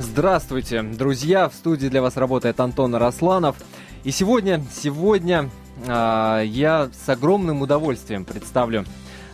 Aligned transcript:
Здравствуйте, 0.00 0.82
друзья! 0.82 1.48
В 1.48 1.54
студии 1.54 1.88
для 1.88 2.00
вас 2.00 2.16
работает 2.16 2.60
Антон 2.60 2.94
Росланов. 2.94 3.56
И 4.04 4.12
сегодня, 4.12 4.64
сегодня 4.72 5.50
э, 5.84 6.42
я 6.46 6.88
с 6.92 7.08
огромным 7.08 7.62
удовольствием 7.62 8.24
представлю 8.24 8.84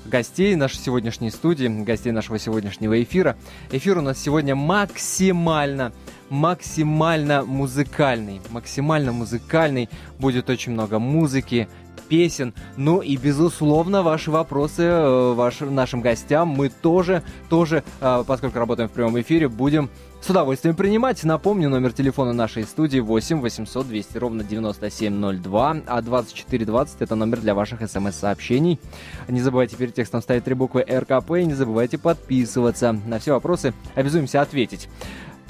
гостей 0.06 0.54
нашей 0.54 0.78
сегодняшней 0.78 1.30
студии, 1.30 1.68
гостей 1.68 2.12
нашего 2.12 2.38
сегодняшнего 2.38 3.02
эфира. 3.02 3.36
Эфир 3.72 3.98
у 3.98 4.00
нас 4.00 4.18
сегодня 4.18 4.54
максимально 4.54 5.92
максимально 6.30 7.44
музыкальный. 7.44 8.40
Максимально 8.50 9.12
музыкальный. 9.12 9.88
Будет 10.18 10.48
очень 10.48 10.72
много 10.72 10.98
музыки, 10.98 11.68
песен. 12.08 12.54
Ну 12.76 13.00
и, 13.00 13.16
безусловно, 13.16 14.02
ваши 14.02 14.30
вопросы 14.30 14.82
э, 14.82 15.32
вашим, 15.34 15.74
нашим 15.74 16.00
гостям 16.00 16.48
мы 16.48 16.68
тоже, 16.68 17.22
тоже, 17.48 17.82
э, 18.00 18.24
поскольку 18.26 18.58
работаем 18.58 18.88
в 18.88 18.92
прямом 18.92 19.20
эфире, 19.20 19.48
будем 19.48 19.90
с 20.24 20.30
удовольствием 20.30 20.74
принимать. 20.74 21.22
Напомню, 21.24 21.68
номер 21.68 21.92
телефона 21.92 22.32
нашей 22.32 22.64
студии 22.64 22.98
8 22.98 23.40
800 23.40 23.86
200 23.86 24.18
ровно 24.18 24.42
9702, 24.42 25.76
а 25.86 26.00
2420 26.00 27.02
это 27.02 27.14
номер 27.14 27.40
для 27.40 27.54
ваших 27.54 27.86
смс-сообщений. 27.86 28.80
Не 29.28 29.42
забывайте 29.42 29.76
перед 29.76 29.94
текстом 29.94 30.22
ставить 30.22 30.44
три 30.44 30.54
буквы 30.54 30.82
РКП 30.82 31.32
и 31.32 31.44
не 31.44 31.52
забывайте 31.52 31.98
подписываться. 31.98 32.98
На 33.06 33.18
все 33.18 33.32
вопросы 33.32 33.74
обязуемся 33.94 34.40
ответить. 34.40 34.88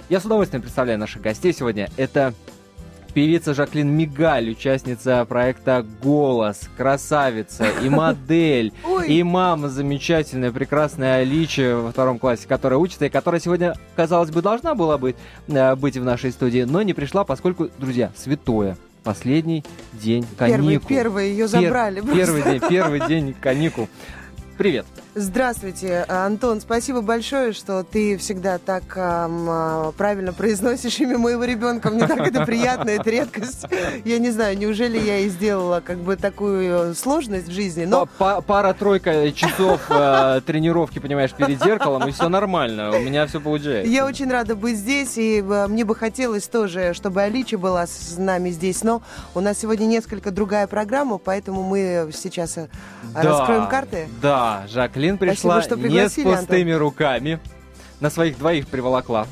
Я 0.08 0.20
с 0.20 0.24
удовольствием 0.24 0.60
представляю 0.60 0.98
наших 0.98 1.22
гостей 1.22 1.52
сегодня. 1.52 1.88
Это 1.96 2.34
певица 3.14 3.54
Жаклин 3.54 3.88
Мигаль, 3.88 4.50
участница 4.50 5.24
проекта 5.24 5.86
«Голос», 6.02 6.68
красавица 6.76 7.66
и 7.82 7.88
модель, 7.88 8.72
и 9.06 9.22
мама 9.22 9.68
замечательная, 9.68 10.50
прекрасная 10.50 11.22
Аличия 11.22 11.76
во 11.76 11.92
втором 11.92 12.18
классе, 12.18 12.46
которая 12.48 12.78
учится 12.78 13.06
и 13.06 13.08
которая 13.08 13.40
сегодня, 13.40 13.74
казалось 13.94 14.30
бы, 14.30 14.42
должна 14.42 14.74
была 14.74 14.98
быть, 14.98 15.16
э, 15.46 15.76
быть 15.76 15.96
в 15.96 16.04
нашей 16.04 16.32
студии, 16.32 16.62
но 16.64 16.82
не 16.82 16.92
пришла, 16.92 17.24
поскольку, 17.24 17.70
друзья, 17.78 18.10
святое. 18.16 18.76
Последний 19.04 19.64
день 19.92 20.26
каникул. 20.36 20.66
Первый, 20.66 20.80
первый 20.80 21.30
ее 21.30 21.46
забрали. 21.46 22.00
Пер, 22.00 22.14
первый 22.14 22.42
день, 22.42 22.60
первый 22.68 23.06
день 23.06 23.34
каникул. 23.40 23.88
Привет. 24.58 24.86
Здравствуйте, 25.16 26.04
Антон. 26.08 26.60
Спасибо 26.60 27.00
большое, 27.00 27.52
что 27.52 27.84
ты 27.84 28.16
всегда 28.16 28.58
так 28.58 28.82
э, 28.96 29.92
правильно 29.96 30.32
произносишь 30.32 30.98
имя 30.98 31.18
моего 31.18 31.44
ребенка. 31.44 31.90
Мне 31.90 32.04
так 32.04 32.18
это 32.18 32.44
приятно, 32.44 32.90
это 32.90 33.08
редкость. 33.10 33.64
Я 34.04 34.18
не 34.18 34.30
знаю, 34.30 34.58
неужели 34.58 34.98
я 34.98 35.18
и 35.18 35.28
сделала 35.28 35.80
как 35.80 35.98
бы 35.98 36.16
такую 36.16 36.96
сложность 36.96 37.46
в 37.46 37.52
жизни. 37.52 37.84
Но... 37.84 38.08
Пара-тройка 38.18 39.30
часов 39.30 39.82
э, 39.88 40.40
тренировки, 40.44 40.98
понимаешь, 40.98 41.32
перед 41.32 41.62
зеркалом, 41.62 42.08
и 42.08 42.10
все 42.10 42.28
нормально. 42.28 42.90
У 42.90 42.98
меня 42.98 43.28
все 43.28 43.40
получается. 43.40 43.88
Я 43.88 44.06
очень 44.06 44.28
рада 44.28 44.56
быть 44.56 44.76
здесь, 44.78 45.16
и 45.16 45.44
э, 45.48 45.66
мне 45.68 45.84
бы 45.84 45.94
хотелось 45.94 46.48
тоже, 46.48 46.92
чтобы 46.92 47.22
Аличи 47.22 47.54
была 47.54 47.86
с 47.86 48.16
нами 48.18 48.50
здесь. 48.50 48.82
Но 48.82 49.00
у 49.36 49.40
нас 49.40 49.58
сегодня 49.60 49.84
несколько 49.84 50.32
другая 50.32 50.66
программа, 50.66 51.18
поэтому 51.18 51.62
мы 51.62 52.10
сейчас 52.12 52.58
э, 52.58 52.66
да, 53.14 53.22
раскроем 53.22 53.68
карты. 53.68 54.08
Да, 54.20 54.64
Жаклин 54.68 55.03
Лин 55.04 55.18
пришла 55.18 55.60
Спасибо, 55.60 55.88
не 55.88 56.08
с 56.08 56.14
пустыми 56.14 56.72
Антон. 56.72 56.86
руками. 56.86 57.38
На 58.00 58.08
своих 58.08 58.38
двоих 58.38 58.66
приволокла. 58.66 59.26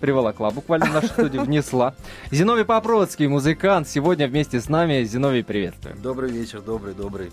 Приволокла, 0.00 0.50
буквально 0.50 0.86
в 0.86 0.94
нашу 0.94 1.08
студию 1.08 1.42
внесла. 1.42 1.94
Зиновий 2.30 2.64
Попроцкий, 2.64 3.26
музыкант, 3.26 3.88
сегодня 3.88 4.26
вместе 4.26 4.58
с 4.58 4.70
нами. 4.70 5.04
Зиновий, 5.04 5.44
приветствую. 5.44 5.96
Добрый 6.02 6.30
вечер, 6.30 6.62
добрый, 6.62 6.94
добрый. 6.94 7.30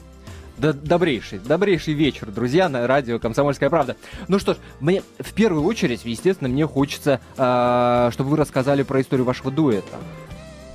Да, 0.58 0.74
добрейший, 0.74 1.40
добрейший 1.40 1.94
вечер, 1.94 2.30
друзья, 2.30 2.68
на 2.68 2.86
радио 2.86 3.18
«Комсомольская 3.18 3.70
правда». 3.70 3.96
Ну 4.28 4.40
что 4.40 4.56
ж, 4.56 4.58
мне 4.82 5.02
в 5.18 5.34
первую 5.34 5.64
очередь, 5.64 6.02
естественно, 6.04 6.50
мне 6.50 6.68
хочется, 6.68 7.22
э, 7.38 8.10
чтобы 8.12 8.32
вы 8.32 8.36
рассказали 8.36 8.84
про 8.84 9.00
историю 9.00 9.26
вашего 9.26 9.52
дуэта. 9.52 9.98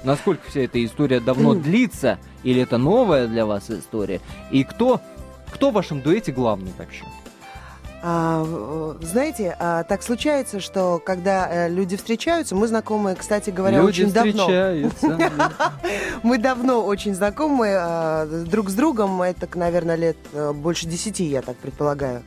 Насколько 0.05 0.49
вся 0.49 0.61
эта 0.61 0.83
история 0.83 1.21
давно 1.21 1.55
длится, 1.55 2.19
или 2.45 2.63
это 2.63 2.79
новая 2.79 3.27
для 3.27 3.45
вас 3.45 3.71
история? 3.71 4.23
И 4.51 4.65
кто 4.65 5.03
кто 5.55 5.71
в 5.71 5.75
вашем 5.75 6.03
дуэте 6.03 6.33
главный 6.33 6.73
вообще? 6.77 7.05
А, 8.07 8.45
знаете, 9.01 9.57
а, 9.59 9.83
так 9.85 10.03
случается, 10.03 10.61
что 10.61 11.01
когда 11.03 11.49
э, 11.49 11.69
люди 11.71 11.97
встречаются, 11.97 12.55
мы 12.55 12.67
знакомы, 12.67 13.15
кстати 13.15 13.49
говоря, 13.49 13.79
люди 13.81 14.03
очень 14.03 14.13
давно. 14.13 14.47
Мы 16.23 16.37
давно 16.37 16.85
очень 16.85 17.15
знакомы 17.15 17.69
а, 17.71 18.27
друг 18.27 18.69
с 18.69 18.75
другом. 18.75 19.23
Это, 19.23 19.49
наверное, 19.57 19.97
лет 19.97 20.19
э, 20.35 20.53
больше 20.53 20.87
десяти, 20.87 21.25
я 21.25 21.41
так 21.41 21.57
предполагаю. 21.57 22.25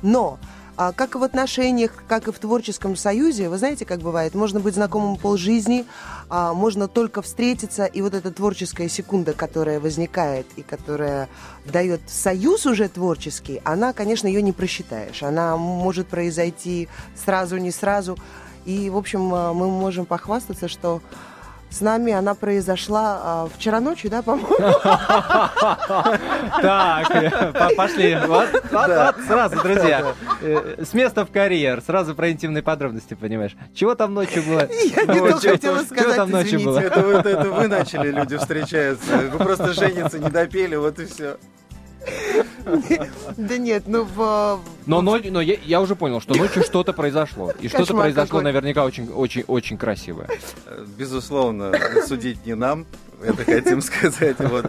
Но 0.00 0.38
а 0.78 0.92
как 0.92 1.16
и 1.16 1.18
в 1.18 1.24
отношениях, 1.24 1.90
как 2.06 2.28
и 2.28 2.32
в 2.32 2.38
творческом 2.38 2.94
союзе, 2.94 3.48
вы 3.48 3.58
знаете, 3.58 3.84
как 3.84 3.98
бывает, 3.98 4.36
можно 4.36 4.60
быть 4.60 4.74
знакомым 4.74 5.16
полжизни, 5.16 5.84
а 6.30 6.54
можно 6.54 6.86
только 6.86 7.20
встретиться, 7.20 7.84
и 7.84 8.00
вот 8.00 8.14
эта 8.14 8.30
творческая 8.30 8.88
секунда, 8.88 9.32
которая 9.32 9.80
возникает 9.80 10.46
и 10.54 10.62
которая 10.62 11.28
дает 11.64 12.00
союз 12.06 12.64
уже 12.64 12.88
творческий, 12.88 13.60
она, 13.64 13.92
конечно, 13.92 14.28
ее 14.28 14.40
не 14.40 14.52
просчитаешь. 14.52 15.24
Она 15.24 15.56
может 15.56 16.06
произойти 16.06 16.88
сразу, 17.16 17.56
не 17.56 17.72
сразу. 17.72 18.16
И, 18.64 18.88
в 18.88 18.96
общем, 18.96 19.34
а, 19.34 19.52
мы 19.52 19.66
можем 19.66 20.06
похвастаться, 20.06 20.68
что 20.68 21.02
с 21.70 21.80
нами 21.80 22.12
она 22.12 22.34
произошла 22.34 23.20
а, 23.22 23.48
вчера 23.54 23.80
ночью, 23.80 24.10
да, 24.10 24.22
по-моему? 24.22 24.48
Так, 26.60 27.10
э, 27.14 27.74
пошли. 27.76 28.18
Сразу, 29.26 29.62
друзья. 29.62 30.14
Э, 30.40 30.82
с 30.82 30.94
места 30.94 31.24
в 31.24 31.30
карьер. 31.30 31.82
Сразу 31.82 32.14
про 32.14 32.30
интимные 32.30 32.62
подробности, 32.62 33.14
понимаешь. 33.14 33.56
Чего 33.74 33.94
там 33.94 34.14
ночью 34.14 34.42
было? 34.42 34.60
Я 34.96 35.04
не 35.04 35.18
то 35.18 35.38
хотела 35.38 35.78
сказать, 35.78 36.04
Чего 36.04 36.14
там 36.14 36.30
ночью 36.30 36.60
было? 36.60 36.78
Это 36.78 37.50
вы 37.50 37.68
начали, 37.68 38.10
люди 38.10 38.36
встречаются. 38.36 39.18
Вы 39.30 39.38
просто 39.38 39.72
жениться 39.72 40.18
не 40.18 40.30
допели, 40.30 40.76
вот 40.76 40.98
и 40.98 41.06
все. 41.06 41.36
Да 43.36 43.58
нет, 43.58 43.84
ну 43.86 44.04
в... 44.04 44.60
Но, 44.86 45.00
но, 45.00 45.18
но 45.18 45.40
я, 45.40 45.56
я 45.64 45.80
уже 45.80 45.96
понял, 45.96 46.20
что 46.20 46.34
ночью 46.34 46.62
что-то 46.62 46.92
произошло. 46.92 47.52
И 47.60 47.68
что-то 47.68 47.94
произошло 47.94 48.40
наверняка 48.40 48.84
очень-очень-очень 48.84 49.78
красивое. 49.78 50.28
Безусловно, 50.96 51.72
судить 52.06 52.44
не 52.46 52.54
нам, 52.54 52.86
это 53.22 53.44
хотим 53.44 53.80
сказать. 53.80 54.36
Вот, 54.38 54.66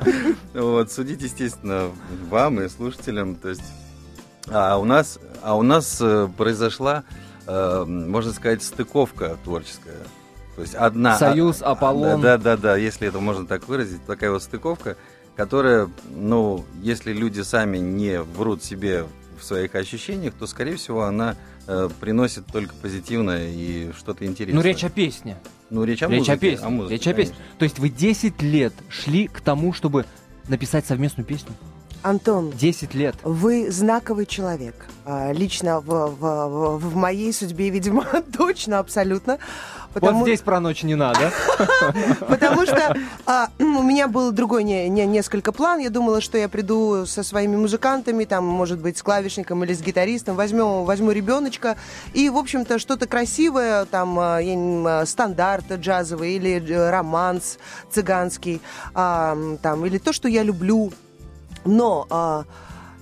вот, 0.54 0.92
судить, 0.92 1.22
естественно, 1.22 1.92
вам 2.30 2.62
и 2.62 2.70
слушателям. 2.70 3.36
То 3.36 3.50
есть, 3.50 3.64
а 4.48 4.78
у 4.78 4.86
нас, 4.86 5.20
а 5.42 5.56
у 5.56 5.62
нас 5.62 6.00
э, 6.02 6.28
произошла, 6.38 7.04
э, 7.48 7.86
можно 7.86 8.34
сказать, 8.34 8.64
стыковка 8.64 9.38
творческая. 9.44 9.98
То 10.56 10.62
есть 10.62 10.76
одна... 10.76 11.18
Союз, 11.18 11.62
Аполлон. 11.62 12.22
Да, 12.22 12.38
да, 12.38 12.58
да, 12.58 12.76
если 12.76 13.08
это 13.08 13.20
можно 13.20 13.46
так 13.46 13.68
выразить, 13.68 14.06
такая 14.06 14.32
вот 14.32 14.44
стыковка– 14.44 14.96
которая, 15.40 15.90
ну, 16.14 16.66
если 16.82 17.14
люди 17.14 17.40
сами 17.40 17.78
не 17.78 18.22
врут 18.22 18.62
себе 18.62 19.06
в 19.40 19.46
своих 19.46 19.74
ощущениях, 19.74 20.34
то, 20.34 20.46
скорее 20.48 20.76
всего, 20.76 21.04
она 21.04 21.38
э, 21.66 21.88
приносит 22.02 22.46
только 22.48 22.76
позитивное 22.76 23.48
и 23.48 23.94
что-то 23.98 24.26
интересное. 24.26 24.62
Ну, 24.62 24.68
речь 24.68 24.84
о 24.84 24.90
песне. 24.90 25.38
Ну, 25.70 25.86
речь 25.86 26.04
о 26.04 26.10
речь 26.10 26.28
музыке. 26.28 26.34
О 26.34 26.38
песне. 26.38 26.68
О 26.68 26.70
музыке 26.70 26.94
речь 26.94 27.08
о 27.08 27.14
песне. 27.14 27.36
То 27.58 27.64
есть 27.64 27.80
вы 27.80 27.88
10 27.88 28.42
лет 28.42 28.74
шли 28.90 29.28
к 29.28 29.40
тому, 29.40 29.72
чтобы 29.72 30.06
написать 30.50 30.86
совместную 30.86 31.26
песню? 31.26 31.54
Антон, 32.02 32.52
10 32.52 32.94
лет. 32.94 33.16
Вы 33.24 33.72
знаковый 33.72 34.26
человек. 34.26 34.88
А, 35.06 35.32
лично 35.32 35.80
в, 35.80 35.86
в, 35.86 36.78
в 36.80 36.96
моей 36.98 37.32
судьбе, 37.32 37.70
видимо, 37.70 38.06
точно, 38.38 38.80
абсолютно. 38.80 39.38
Потому... 39.94 40.20
Вот 40.20 40.28
здесь 40.28 40.42
про 40.42 40.60
ночь 40.60 40.84
не 40.84 40.96
надо. 40.96 41.32
Потому 42.20 42.66
что 42.66 42.96
а, 43.26 43.50
у 43.60 43.82
меня 43.82 44.08
был 44.08 44.32
другой 44.32 44.64
не, 44.64 44.88
не, 44.90 45.06
несколько 45.06 45.52
план. 45.52 45.80
Я 45.80 45.90
думала, 45.90 46.22
что 46.22 46.38
я 46.38 46.48
приду 46.48 47.06
со 47.06 47.24
своими 47.24 47.56
музыкантами, 47.56 48.26
там, 48.26 48.46
может 48.46 48.80
быть, 48.80 48.98
с 48.98 49.04
клавишником 49.04 49.64
или 49.64 49.74
с 49.74 49.82
гитаристом, 49.82 50.36
возьму, 50.36 50.84
возьму 50.84 51.12
ребеночка 51.12 51.76
и, 52.14 52.30
в 52.30 52.38
общем-то, 52.38 52.80
что-то 52.80 53.08
красивое, 53.08 53.86
там, 53.86 54.18
а, 54.20 55.06
стандарт 55.06 55.72
джазовый 55.72 56.34
или 56.34 56.64
э, 56.70 56.90
романс 56.90 57.58
цыганский, 57.90 58.62
там, 58.94 59.85
или 59.85 59.97
то, 59.97 60.14
что 60.14 60.28
я 60.28 60.44
люблю. 60.44 60.92
Но 61.66 62.08
а, 62.09 62.46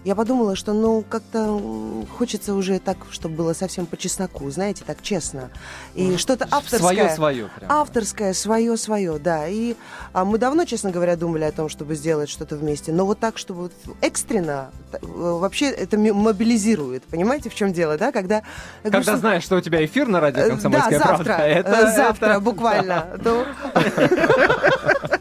я 0.04 0.16
подумала, 0.16 0.56
что 0.56 0.74
ну 0.74 1.04
как-то 1.08 2.06
хочется 2.18 2.54
уже 2.54 2.80
так, 2.80 2.98
чтобы 3.12 3.36
было 3.36 3.54
совсем 3.54 3.86
по 3.86 3.98
чесноку, 3.98 4.50
знаете, 4.50 4.84
так 4.86 5.02
честно. 5.02 5.50
И 5.96 6.12
ну, 6.12 6.18
что-то 6.18 6.48
авторское. 6.50 6.80
Свое 6.80 7.10
свое. 7.10 7.50
Прям. 7.56 7.72
Авторское, 7.72 8.34
свое 8.34 8.78
свое, 8.78 9.20
да. 9.20 9.48
И 9.48 9.76
а, 10.14 10.24
мы 10.24 10.38
давно, 10.38 10.66
честно 10.66 10.92
говоря, 10.92 11.18
думали 11.18 11.44
о 11.44 11.52
том, 11.52 11.68
чтобы 11.68 11.96
сделать 11.96 12.30
что-то 12.30 12.56
вместе. 12.56 12.92
Но 12.92 13.06
вот 13.06 13.20
так, 13.20 13.38
чтобы 13.38 13.64
вот 13.64 13.74
экстренно, 14.02 14.72
э, 14.94 14.98
вообще 15.02 15.70
это 15.70 15.98
мобилизирует. 15.98 17.04
Понимаете, 17.04 17.50
в 17.50 17.56
чем 17.56 17.74
дело, 17.74 17.98
да? 17.98 18.12
Когда, 18.12 18.44
Когда 18.84 19.02
говорю, 19.02 19.20
знаешь, 19.20 19.44
что 19.44 19.58
у 19.58 19.62
тебя 19.62 19.84
эфир 19.84 20.08
на 20.08 20.22
радио 20.22 20.48
«Комсомольская 20.48 21.00
да, 21.00 21.06
завтра, 21.06 21.26
правда». 21.26 21.48
Это, 21.48 21.92
завтра, 21.92 22.28
это... 22.28 22.40
буквально. 22.40 23.08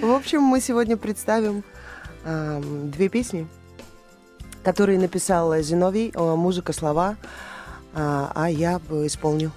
В 0.00 0.12
общем, 0.12 0.42
мы 0.42 0.60
сегодня 0.60 0.96
представим 0.96 1.64
две 2.24 3.08
песни 3.08 3.48
который 4.62 4.98
написал 4.98 5.54
Зиновий, 5.60 6.12
музыка, 6.16 6.72
слова, 6.72 7.16
а, 7.94 8.30
а 8.34 8.50
я 8.50 8.80
исполню. 9.04 9.52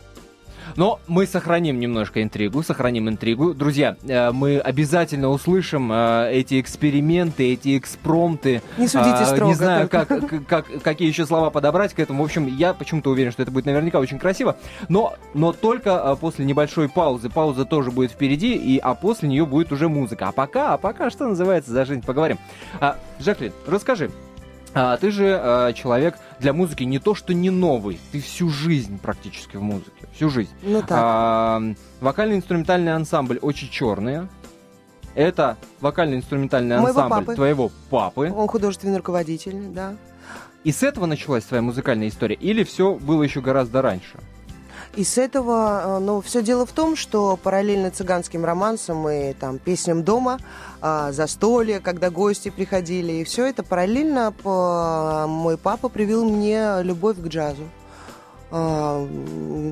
Но 0.75 1.00
мы 1.07 1.25
сохраним 1.25 1.80
немножко 1.80 2.21
интригу, 2.21 2.63
сохраним 2.63 3.09
интригу. 3.09 3.53
Друзья, 3.53 3.95
э, 4.03 4.31
мы 4.31 4.59
обязательно 4.59 5.30
услышим 5.30 5.92
э, 5.92 6.30
эти 6.31 6.59
эксперименты, 6.59 7.53
эти 7.53 7.77
экспромты. 7.77 8.62
Не 8.77 8.88
судите 8.88 9.12
А, 9.12 9.25
строго. 9.25 9.48
Не 9.48 9.56
знаю, 9.56 9.89
как, 9.89 10.07
как, 10.48 10.65
какие 10.81 11.07
еще 11.07 11.25
слова 11.25 11.50
подобрать 11.50 11.94
к 11.94 12.00
этому. 12.00 12.24
В 12.24 12.25
общем, 12.25 12.48
я 12.48 12.74
почему-то 12.74 13.09
уверен, 13.09 13.31
что 13.31 13.42
это 13.42 13.51
будет 13.51 13.65
наверняка 13.65 14.00
очень 14.00 14.19
красиво. 14.19 14.57
Но, 14.89 15.15
но 15.33 15.51
только 15.51 15.89
э, 15.89 16.15
после 16.19 16.45
небольшой 16.45 16.89
паузы. 16.89 17.30
Пауза 17.30 17.65
тоже 17.65 17.92
будет 17.92 18.12
впереди, 18.12 18.56
и, 18.56 18.77
а 18.77 18.95
после 18.95 19.30
нее 19.30 19.45
будет 19.45 19.71
уже 19.71 19.89
музыка. 19.89 20.30
А 20.30 20.31
пока, 20.31 20.74
а 20.74 20.77
пока, 20.77 21.09
что 21.09 21.27
называется, 21.27 21.71
за 21.71 21.86
жизнь 21.86 22.03
поговорим. 22.06 22.38
А, 22.80 22.98
Жаклин, 23.19 23.51
расскажи. 23.68 24.12
А, 24.73 24.95
ты 24.97 25.12
же 25.12 25.25
э, 25.41 25.73
человек 25.73 26.18
для 26.39 26.53
музыки 26.53 26.83
не 26.83 27.00
то, 27.00 27.13
что 27.13 27.33
не 27.33 27.50
новый. 27.50 28.00
Ты 28.12 28.21
всю 28.21 28.50
жизнь 28.50 29.00
практически 29.00 29.57
в 29.57 29.62
музыке. 29.62 30.07
Всю 30.15 30.29
жизнь. 30.29 30.51
Ну 30.62 30.81
так. 30.81 30.91
А, 30.91 31.62
вокально-инструментальный 32.00 32.94
ансамбль 32.94 33.38
«Очи 33.41 33.69
черные». 33.69 34.27
Это 35.13 35.57
вокально-инструментальный 35.81 36.77
Моего 36.77 37.01
ансамбль 37.01 37.25
папы. 37.25 37.35
твоего 37.35 37.71
папы. 37.89 38.31
Он 38.33 38.47
художественный 38.47 38.97
руководитель, 38.97 39.68
да. 39.69 39.95
И 40.63 40.71
с 40.71 40.83
этого 40.83 41.06
началась 41.06 41.44
твоя 41.44 41.62
музыкальная 41.62 42.07
история? 42.07 42.35
Или 42.35 42.63
все 42.63 42.94
было 42.94 43.24
еще 43.24 43.41
гораздо 43.41 43.81
раньше? 43.81 44.19
И 44.95 45.05
с 45.05 45.17
этого, 45.17 45.97
э, 45.97 45.99
ну, 45.99 46.19
все 46.19 46.41
дело 46.43 46.65
в 46.65 46.71
том, 46.73 46.97
что 46.97 47.38
параллельно 47.38 47.91
цыганским 47.91 48.43
романсам 48.43 49.07
и 49.07 49.33
там 49.33 49.57
песням 49.57 50.03
дома, 50.03 50.38
а, 50.81 51.13
застолье, 51.13 51.79
когда 51.79 52.09
гости 52.09 52.49
приходили, 52.49 53.13
и 53.13 53.23
все 53.23 53.45
это 53.45 53.63
параллельно 53.63 54.33
по- 54.33 55.27
мой 55.27 55.57
папа 55.57 55.88
привил 55.88 56.25
мне 56.29 56.81
любовь 56.81 57.17
к 57.17 57.27
джазу. 57.27 57.63
А, 58.51 59.07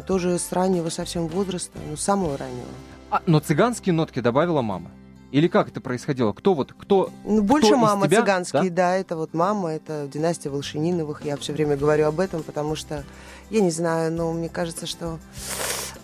тоже 0.07 0.39
с 0.39 0.54
раннего 0.54 0.88
совсем 0.89 1.27
возраста, 1.27 1.77
ну, 1.89 1.98
с 1.98 2.01
самого 2.01 2.38
раннего. 2.38 2.68
А, 3.12 3.21
но 3.25 3.39
цыганские 3.39 3.92
нотки 3.94 4.21
добавила 4.21 4.62
мама? 4.62 4.92
Или 5.31 5.48
как 5.48 5.68
это 5.68 5.80
происходило? 5.80 6.33
Кто 6.33 6.56
вот, 6.56 6.74
кто... 6.74 7.12
Ну, 7.24 7.44
больше 7.44 7.74
из 7.74 7.77
мама 7.77 8.07
тебя, 8.07 8.21
цыганские, 8.21 8.71
да? 8.71 8.95
это 8.95 9.16
вот 9.16 9.33
мама, 9.33 9.69
это 9.71 10.07
династия 10.12 10.50
Волшининовых. 10.50 11.24
Я 11.24 11.38
все 11.38 11.54
время 11.54 11.77
говорю 11.77 12.07
об 12.07 12.19
этом, 12.19 12.42
потому 12.42 12.75
что, 12.75 13.04
я 13.50 13.62
не 13.62 13.72
знаю, 13.72 14.12
но 14.12 14.31
мне 14.31 14.50
кажется, 14.50 14.86
что 14.86 15.19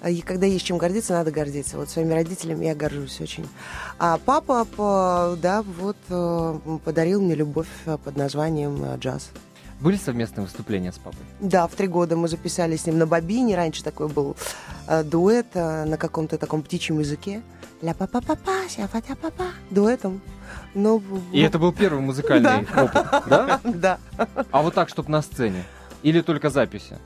э, 0.02 0.12
и 0.12 0.22
когда 0.22 0.46
есть 0.46 0.66
чем 0.66 0.78
гордиться, 0.78 1.14
надо 1.14 1.32
гордиться. 1.32 1.78
Вот 1.78 1.90
своими 1.90 2.14
родителями 2.14 2.66
я 2.66 2.76
горжусь 2.76 3.22
очень. 3.22 3.48
А 4.00 4.18
папа, 4.24 5.38
да, 5.42 5.62
вот 5.62 5.98
э, 6.10 6.60
подарил 6.84 7.22
мне 7.22 7.36
любовь 7.36 7.68
э, 7.86 7.98
под 8.04 8.16
названием 8.18 8.98
джаз. 8.98 9.30
Были 9.82 9.98
совместные 9.98 10.46
выступления 10.46 10.92
с 10.92 10.98
папой? 10.98 11.20
Да, 11.40 11.68
в 11.68 11.74
три 11.74 11.88
года 11.88 12.16
мы 12.16 12.28
записали 12.28 12.78
с 12.78 12.86
ним 12.86 12.98
на 12.98 13.06
бобине. 13.06 13.56
Раньше 13.56 13.84
такой 13.84 14.08
был 14.08 14.38
э, 14.88 15.04
дуэт 15.04 15.48
э, 15.54 15.84
на 15.86 15.98
каком-то 15.98 16.38
таком 16.38 16.64
птичьем 16.64 17.00
языке. 17.00 17.42
ля 17.82 17.94
па 17.94 18.08
па 18.08 18.22
па 18.22 18.36
па 18.36 18.70
ся 18.70 18.88
па 18.88 19.02
па 19.02 19.30
па 19.30 19.48
дуэтом. 19.70 20.22
Но, 20.74 21.02
И 21.34 21.42
это 21.42 21.60
был 21.60 21.74
первый 21.74 22.00
музыкальный 22.02 22.60
опыт, 22.60 23.06
да? 23.28 23.60
да. 23.64 24.00
А 24.52 24.62
вот 24.62 24.74
так, 24.74 24.90
чтобы 24.90 25.12
на 25.12 25.22
сцене? 25.22 25.64
Или 26.04 26.22
только 26.22 26.50
записи? 26.50 26.98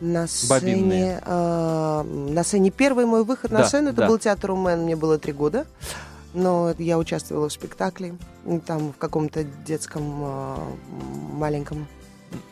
На 0.00 0.26
сцене, 0.28 1.20
э, 1.24 2.02
на 2.02 2.44
сцене 2.44 2.70
первый 2.70 3.04
мой 3.04 3.24
выход 3.24 3.50
на 3.50 3.58
Да, 3.58 3.64
сцену, 3.64 3.88
это 3.88 4.02
да. 4.02 4.06
был 4.08 4.18
театр 4.18 4.52
Умен, 4.52 4.82
мне 4.82 4.94
было 4.94 5.18
три 5.18 5.32
года. 5.32 5.66
Но 6.34 6.74
я 6.78 6.98
участвовала 6.98 7.48
в 7.48 7.52
спектакле, 7.52 8.14
там 8.66 8.92
в 8.92 8.96
каком-то 8.96 9.44
детском 9.66 10.02
э, 10.22 10.56
маленьком. 11.32 11.88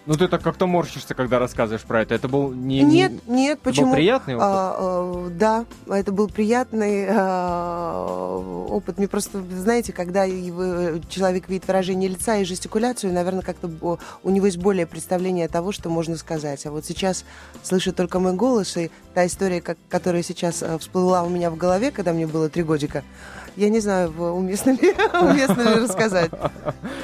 Ну 0.06 0.14
ты 0.14 0.28
так 0.28 0.40
как-то 0.42 0.66
морщишься, 0.66 1.14
когда 1.14 1.38
рассказываешь 1.38 1.82
про 1.82 2.02
это. 2.02 2.14
Это 2.14 2.28
был 2.28 2.52
не... 2.52 2.80
не- 2.82 2.84
Нет, 2.84 3.12
нет, 3.26 3.58
это 3.58 3.64
был 3.64 3.70
почему? 3.72 3.92
приятный 3.94 4.34
опыт? 4.36 4.46
А, 4.48 4.76
э, 4.78 5.30
да, 5.30 5.64
это 5.88 6.12
был 6.12 6.28
приятный 6.28 7.06
э, 7.08 8.66
опыт. 8.70 8.98
Мне 8.98 9.08
просто, 9.08 9.42
знаете, 9.42 9.92
когда 9.92 10.26
человек 10.26 11.48
видит 11.48 11.66
выражение 11.66 12.08
лица 12.08 12.36
и 12.36 12.44
жестикуляцию, 12.44 13.12
наверное, 13.12 13.42
как-то 13.42 13.98
у 14.22 14.30
него 14.30 14.46
есть 14.46 14.58
более 14.58 14.86
представление 14.86 15.48
того, 15.48 15.72
что 15.72 15.88
можно 15.90 16.16
сказать. 16.16 16.64
А 16.66 16.70
вот 16.70 16.84
сейчас 16.84 17.24
слышит 17.62 17.96
только 17.96 18.18
мой 18.20 18.32
голос, 18.34 18.76
и 18.76 18.90
та 19.14 19.26
история, 19.26 19.60
как- 19.60 19.78
которая 19.88 20.22
сейчас 20.22 20.62
э, 20.62 20.78
всплыла 20.78 21.22
у 21.22 21.28
меня 21.28 21.50
в 21.50 21.56
голове, 21.56 21.90
когда 21.90 22.12
мне 22.12 22.26
было 22.26 22.48
три 22.48 22.62
годика, 22.62 23.02
я 23.56 23.68
не 23.68 23.80
знаю, 23.80 24.10
уместно 24.10 24.70
ли, 24.70 24.94
уместно 25.20 25.62
ли 25.62 25.84
рассказать. 25.84 26.30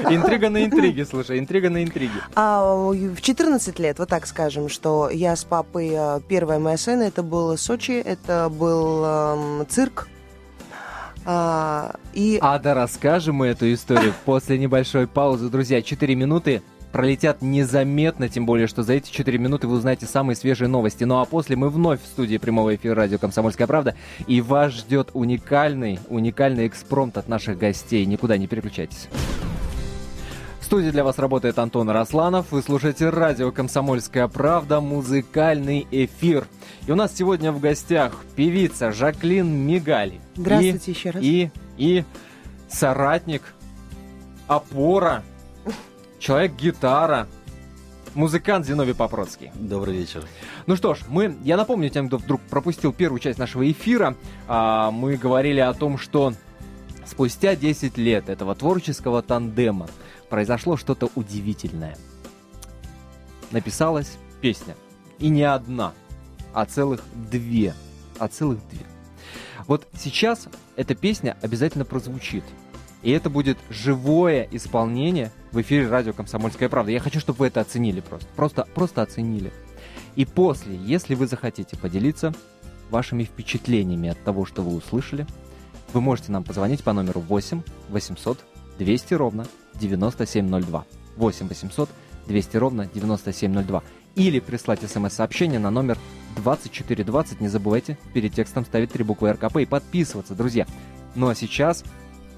Интрига 0.09 0.51
на 0.51 0.65
интриге, 0.65 1.05
слушай, 1.05 1.39
интрига 1.39 1.71
на 1.71 1.83
интриге. 1.83 2.21
А 2.35 2.63
в 2.65 3.21
14 3.21 3.79
лет, 3.79 3.99
вот 3.99 4.09
так 4.09 4.27
скажем, 4.27 4.69
что 4.69 5.09
я 5.11 5.35
с 5.35 5.45
папой, 5.45 5.91
э, 5.93 6.21
первая 6.29 6.59
моя 6.59 6.77
сцена, 6.77 7.03
это 7.03 7.23
было 7.23 7.57
Сочи, 7.57 7.93
это 7.93 8.49
был 8.49 9.05
эм, 9.05 9.67
цирк. 9.69 10.09
А, 11.25 11.95
и 12.13 12.39
А 12.43 12.59
да 12.59 12.75
расскажем 12.75 13.37
мы 13.37 13.47
эту 13.49 13.73
историю 13.73 14.13
после 14.25 14.59
небольшой 14.59 15.07
паузы. 15.07 15.49
Друзья, 15.49 15.81
4 15.81 16.15
минуты 16.15 16.63
пролетят 16.93 17.43
незаметно, 17.43 18.29
тем 18.29 18.47
более, 18.47 18.67
что 18.67 18.83
за 18.83 18.93
эти 18.95 19.11
4 19.11 19.39
минуты 19.39 19.67
вы 19.67 19.77
узнаете 19.77 20.07
самые 20.07 20.37
свежие 20.37 20.69
новости. 20.69 21.05
Ну 21.05 21.19
а 21.21 21.25
после 21.25 21.57
мы 21.57 21.71
вновь 21.71 22.03
в 22.03 22.07
студии 22.07 22.37
прямого 22.37 22.75
эфира 22.75 22.95
радио 22.95 23.19
«Комсомольская 23.19 23.67
правда», 23.67 23.95
и 24.27 24.41
вас 24.41 24.73
ждет 24.73 25.11
уникальный, 25.15 25.99
уникальный 26.09 26.67
экспромт 26.67 27.17
от 27.17 27.29
наших 27.29 27.59
гостей. 27.59 28.05
Никуда 28.05 28.37
не 28.37 28.47
переключайтесь. 28.47 29.09
В 30.61 30.65
студии 30.65 30.91
для 30.91 31.05
вас 31.05 31.19
работает 31.19 31.59
Антон 31.59 31.91
Росланов. 31.91 32.47
Вы 32.51 32.63
слушаете 32.63 33.11
радио 33.11 33.51
«Комсомольская 33.51 34.29
правда», 34.29 34.81
музыкальный 34.81 35.87
эфир. 35.91 36.47
И 36.87 36.93
у 36.93 36.95
нас 36.95 37.15
сегодня 37.15 37.53
в 37.53 37.61
гостях 37.61 38.15
певица 38.37 38.93
Жаклин 38.93 39.51
Мигали. 39.51 40.15
И- 40.15 40.41
здравствуйте 40.41 40.91
еще 40.93 41.11
раз. 41.11 41.23
и, 41.23 41.51
и 41.77 42.05
соратник, 42.71 43.43
опора, 44.47 45.23
человек-гитара, 46.23 47.27
музыкант 48.15 48.65
Зиновий 48.65 48.95
Попроцкий. 48.95 49.51
Добрый 49.57 49.97
вечер. 49.97 50.25
Ну 50.67 50.77
что 50.77 50.95
ж, 50.95 51.01
мы, 51.09 51.37
я 51.43 51.57
напомню 51.57 51.91
тем, 51.91 52.07
кто 52.07 52.19
вдруг 52.19 52.41
пропустил 52.43 52.93
первую 52.93 53.19
часть 53.19 53.41
нашего 53.41 53.69
эфира, 53.69 54.15
а, 54.47 54.93
мы 54.93 55.17
говорили 55.17 55.59
о 55.59 55.75
том, 55.75 55.99
что 55.99 56.33
спустя 57.05 57.57
10 57.57 57.99
лет 57.99 58.29
этого 58.29 58.55
творческого 58.55 59.21
тандема 59.21 59.89
произошло 60.31 60.77
что-то 60.77 61.11
удивительное. 61.17 61.99
Написалась 63.51 64.17
песня. 64.41 64.77
И 65.19 65.29
не 65.29 65.43
одна, 65.43 65.93
а 66.55 66.67
целых 66.67 67.03
две. 67.33 67.75
А 68.21 68.29
целых 68.29 68.61
две. 68.69 68.87
Вот 69.67 69.89
сейчас 69.99 70.47
эта 70.77 70.95
песня 70.95 71.37
обязательно 71.43 71.85
прозвучит. 71.85 72.45
И 73.03 73.11
это 73.11 73.31
будет 73.31 73.59
живое 73.69 74.49
исполнение 74.51 75.33
в 75.51 75.61
эфире 75.61 75.89
радио 75.89 76.13
«Комсомольская 76.13 76.69
правда». 76.69 76.93
Я 76.93 77.01
хочу, 77.01 77.21
чтобы 77.21 77.41
вы 77.41 77.47
это 77.49 77.61
оценили 77.61 78.01
просто. 78.01 78.29
Просто, 78.37 78.69
просто 78.75 79.03
оценили. 79.03 79.53
И 80.15 80.25
после, 80.25 80.77
если 80.77 81.15
вы 81.15 81.27
захотите 81.27 81.77
поделиться 81.77 82.33
вашими 82.91 83.25
впечатлениями 83.25 84.11
от 84.11 84.23
того, 84.23 84.45
что 84.45 84.63
вы 84.63 84.77
услышали, 84.77 85.27
вы 85.93 86.01
можете 86.01 86.33
нам 86.33 86.45
позвонить 86.45 86.85
по 86.85 86.93
номеру 86.93 87.21
8 87.21 87.63
800 87.89 88.39
200 88.79 89.15
ровно 89.15 89.47
9702. 89.75 90.85
8 91.17 91.49
800 91.49 91.91
200 92.27 92.57
ровно 92.57 92.89
9702. 92.95 93.83
Или 94.15 94.41
прислать 94.41 94.81
смс-сообщение 94.89 95.59
на 95.59 95.71
номер 95.71 95.99
2420. 96.37 97.41
Не 97.41 97.49
забывайте 97.49 97.99
перед 98.15 98.35
текстом 98.35 98.65
ставить 98.65 98.93
три 98.93 99.05
буквы 99.05 99.33
РКП 99.33 99.59
и 99.59 99.67
подписываться, 99.67 100.35
друзья. 100.35 100.67
Ну 101.15 101.29
а 101.29 101.35
сейчас, 101.35 101.85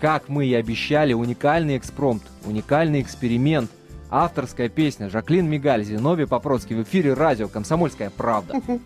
как 0.00 0.28
мы 0.28 0.46
и 0.46 0.54
обещали, 0.54 1.12
уникальный 1.12 1.76
экспромт, 1.76 2.22
уникальный 2.44 3.00
эксперимент. 3.02 3.70
Авторская 4.10 4.68
песня 4.68 5.10
Жаклин 5.10 5.48
Мигаль, 5.48 5.82
Зиновий 5.82 6.26
Попроцкий 6.26 6.76
в 6.76 6.82
эфире 6.82 7.14
радио 7.14 7.48
«Комсомольская 7.48 8.10
правда». 8.10 8.60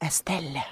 Эстелля. 0.00 0.64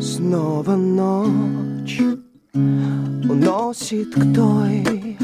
Снова 0.00 0.76
ночь 0.76 2.00
уносит 2.54 4.14
к 4.14 4.34
той, 4.34 5.16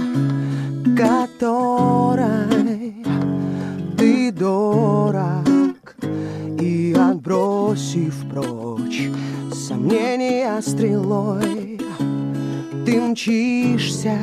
которой 0.96 2.94
ты 3.98 4.30
дорог, 4.32 5.53
и 7.24 7.30
отбросив 7.30 8.14
прочь 8.30 9.08
сомнения 9.52 10.60
стрелой, 10.60 11.80
ты 12.84 13.00
мчишься 13.00 14.18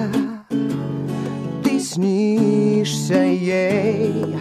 ты 1.64 1.80
снишься 1.80 3.24
ей. 3.24 4.38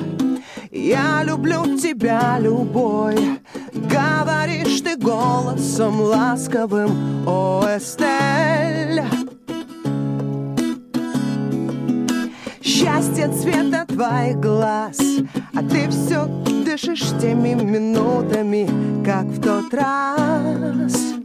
Я 0.70 1.22
люблю 1.24 1.78
тебя, 1.78 2.38
любой, 2.38 3.40
говоришь 3.72 4.80
ты 4.82 4.96
голосом 4.96 6.00
ласковым, 6.00 7.26
о, 7.26 7.64
Эстель. 7.76 9.29
Счастье 12.80 13.28
цвета 13.28 13.84
твоих 13.86 14.40
глаз. 14.40 14.98
А 15.54 15.62
ты 15.62 15.90
все 15.90 16.24
дышишь 16.64 17.10
теми 17.20 17.52
минутами 17.52 18.66
Как 19.04 19.24
в 19.24 19.42
тот 19.42 19.74
раз 19.74 21.19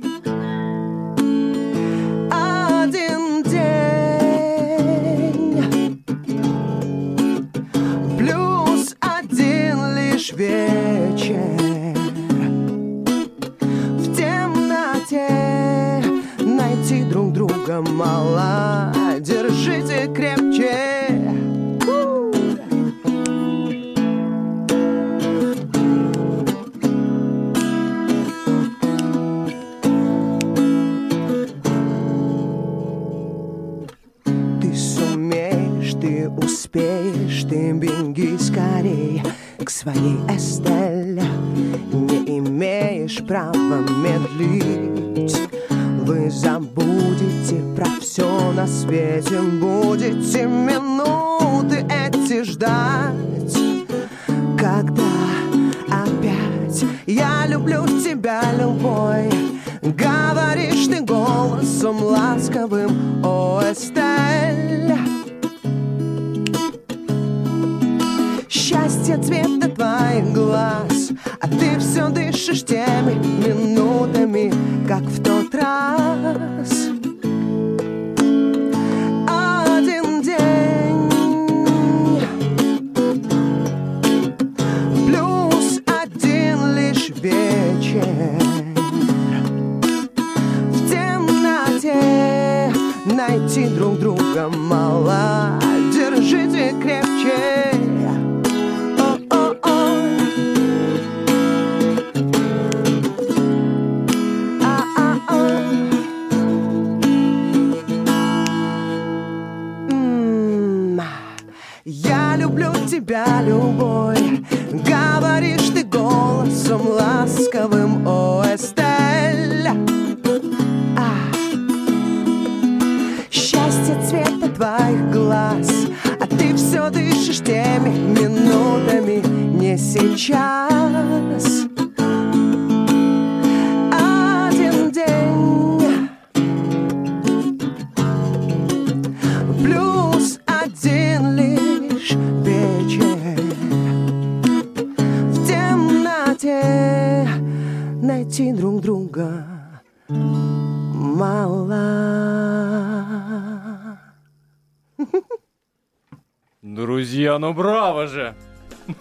Друзья, 156.85 157.39
ну 157.39 157.51
браво 157.51 158.05
же! 158.05 158.35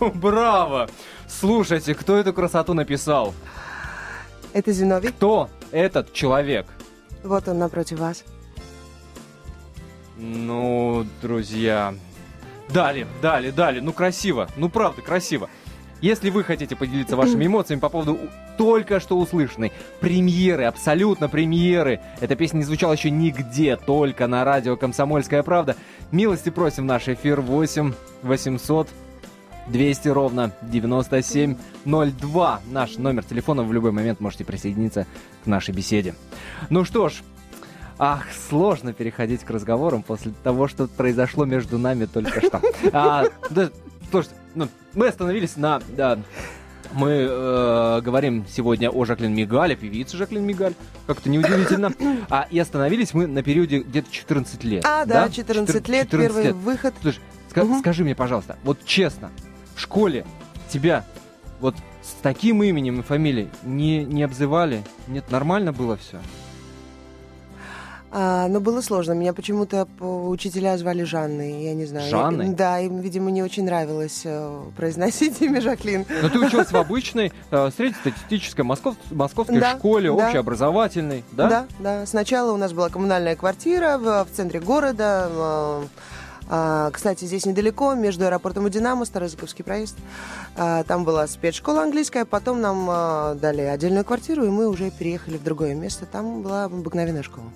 Ну 0.01 0.11
браво! 0.11 0.89
Слушайте, 1.29 1.95
кто 1.95 2.17
эту 2.17 2.33
красоту 2.33 2.73
написал? 2.73 3.35
Это 4.55 4.73
Зиновий. 4.73 5.11
Кто 5.11 5.51
этот 5.71 6.11
человек? 6.15 6.65
Вот 7.23 7.47
он 7.47 7.59
напротив 7.59 7.99
вас. 7.99 8.25
Ну, 10.17 11.07
друзья. 11.21 11.95
Дали, 12.71 13.07
дали, 13.21 13.51
дали. 13.51 13.81
Ну, 13.81 13.93
красиво. 13.93 14.49
Ну, 14.57 14.71
правда, 14.71 15.03
красиво. 15.03 15.51
Если 16.05 16.29
вы 16.29 16.45
хотите 16.45 16.77
поделиться 16.77 17.17
вашими 17.17 17.47
эмоциями 17.47 17.81
по 17.81 17.89
поводу 17.89 18.19
только 18.59 19.01
что 19.01 19.17
услышанной 19.17 19.73
премьеры, 20.01 20.65
абсолютно 20.65 21.31
премьеры, 21.31 22.03
эта 22.21 22.37
песня 22.37 22.59
не 22.59 22.65
звучала 22.65 22.93
еще 22.93 23.11
нигде, 23.11 23.77
только 23.77 24.27
на 24.27 24.45
радио 24.45 24.77
«Комсомольская 24.77 25.43
правда», 25.43 25.77
милости 26.13 26.51
просим 26.51 26.85
наш 26.85 27.09
эфир 27.09 27.41
8 27.41 27.95
800 28.21 28.89
200 29.69 30.09
ровно 30.09 30.53
9702. 30.61 32.61
Наш 32.71 32.99
номер 32.99 33.25
телефона 33.25 33.63
в 33.63 33.73
любой 33.73 33.93
момент 33.93 34.21
можете 34.21 34.45
присоединиться 34.45 35.07
к 35.45 35.47
нашей 35.47 35.73
беседе. 35.73 36.15
Ну 36.69 36.85
что 36.85 37.09
ж, 37.09 37.23
Ах, 37.99 38.25
сложно 38.49 38.93
переходить 38.93 39.45
к 39.45 39.51
разговорам 39.51 40.03
после 40.03 40.33
того, 40.43 40.69
что 40.69 40.87
произошло 40.87 41.45
между 41.45 41.79
нами 41.79 42.05
только 42.05 42.41
что. 42.41 42.61
А, 42.93 43.25
да, 43.49 43.71
слушайте, 44.15 44.37
ну, 44.55 44.69
мы 44.95 45.09
остановились 45.09 45.57
на... 45.57 45.81
да, 45.97 46.19
мы 46.93 47.11
э, 47.29 48.01
говорим 48.03 48.45
сегодня 48.49 48.89
о 48.91 49.05
Жаклин 49.05 49.35
Мигале, 49.35 49.75
певице 49.75 50.17
Жаклин 50.17 50.45
Мигаль, 50.45 50.75
как-то 51.09 51.29
неудивительно. 51.29 51.93
А, 52.31 52.47
и 52.49 52.59
остановились 52.59 53.13
мы 53.15 53.27
на 53.27 53.43
периоде 53.43 53.81
где-то 53.81 54.11
14 54.13 54.63
лет. 54.65 54.85
А, 54.87 55.05
да, 55.05 55.29
14 55.29 55.89
лет, 55.89 56.07
14 56.07 56.11
первый 56.11 56.45
лет. 56.45 56.55
выход. 56.55 56.95
Слушай, 57.03 57.21
ска- 57.53 57.79
скажи 57.81 58.05
мне, 58.05 58.15
пожалуйста, 58.15 58.57
вот 58.63 58.85
честно, 58.85 59.31
в 59.75 59.81
школе 59.81 60.25
тебя 60.69 61.05
вот 61.61 61.75
с 62.03 62.13
таким 62.23 62.63
именем 62.63 63.01
и 63.01 63.03
фамилией 63.03 63.49
не, 63.65 64.05
не 64.05 64.23
обзывали? 64.23 64.83
Нет, 65.09 65.31
нормально 65.31 65.73
было 65.73 65.97
все? 65.97 66.21
А, 68.17 68.47
но 68.47 68.61
было 68.61 68.81
сложно. 68.81 69.13
Меня 69.13 69.33
почему-то 69.35 69.87
по- 69.99 70.29
учителя 70.29 70.79
звали 70.79 71.03
Жанной. 71.03 71.65
Я 71.65 71.75
не 71.75 71.85
знаю. 71.85 72.09
Жанной? 72.09 72.47
Я- 72.47 72.53
да, 72.53 72.79
им, 72.79 73.01
видимо, 73.01 73.33
не 73.33 73.43
очень 73.43 73.65
нравилось 73.65 74.23
э, 74.25 74.61
произносить 74.77 75.41
имя 75.43 75.61
Жаклин. 75.61 76.07
Но 76.23 76.29
ты 76.29 76.39
училась 76.39 76.71
в 76.71 76.77
обычной 76.77 77.33
э, 77.51 77.71
среднестатистической 77.77 78.65
москов- 78.65 78.95
московской 79.11 79.59
Да, 79.59 79.77
школе, 79.77 80.15
да. 80.15 80.27
общеобразовательной, 80.27 81.25
да? 81.33 81.49
Да, 81.49 81.67
да. 81.81 82.07
Сначала 82.07 82.53
у 82.53 82.57
нас 82.57 82.73
была 82.73 82.89
коммунальная 82.89 83.35
квартира 83.35 83.99
в, 83.99 84.25
в 84.25 84.29
центре 84.33 84.61
города. 84.61 85.29
э, 85.31 85.83
а, 86.47 86.91
кстати, 86.93 87.25
здесь 87.25 87.47
недалеко, 87.47 87.95
между 87.95 88.27
аэропортом 88.27 88.67
и 88.67 88.71
Динамо, 88.71 89.07
Старозаковский 89.07 89.65
проезд. 89.65 89.97
А, 90.57 90.85
там 90.85 91.03
была 91.05 91.27
спецшкола 91.27 91.83
английская, 91.83 92.25
потом 92.27 92.61
нам 92.61 92.87
а, 92.91 93.35
дали 93.35 93.63
отдельную 93.63 94.05
квартиру, 94.05 94.45
и 94.45 94.51
мы 94.51 94.69
уже 94.69 94.91
переехали 94.91 95.37
в 95.39 95.43
другое 95.43 95.75
место. 95.75 96.07
Там 96.07 96.43
была 96.43 96.65
обыкновенная 96.65 97.23
школа. 97.25 97.47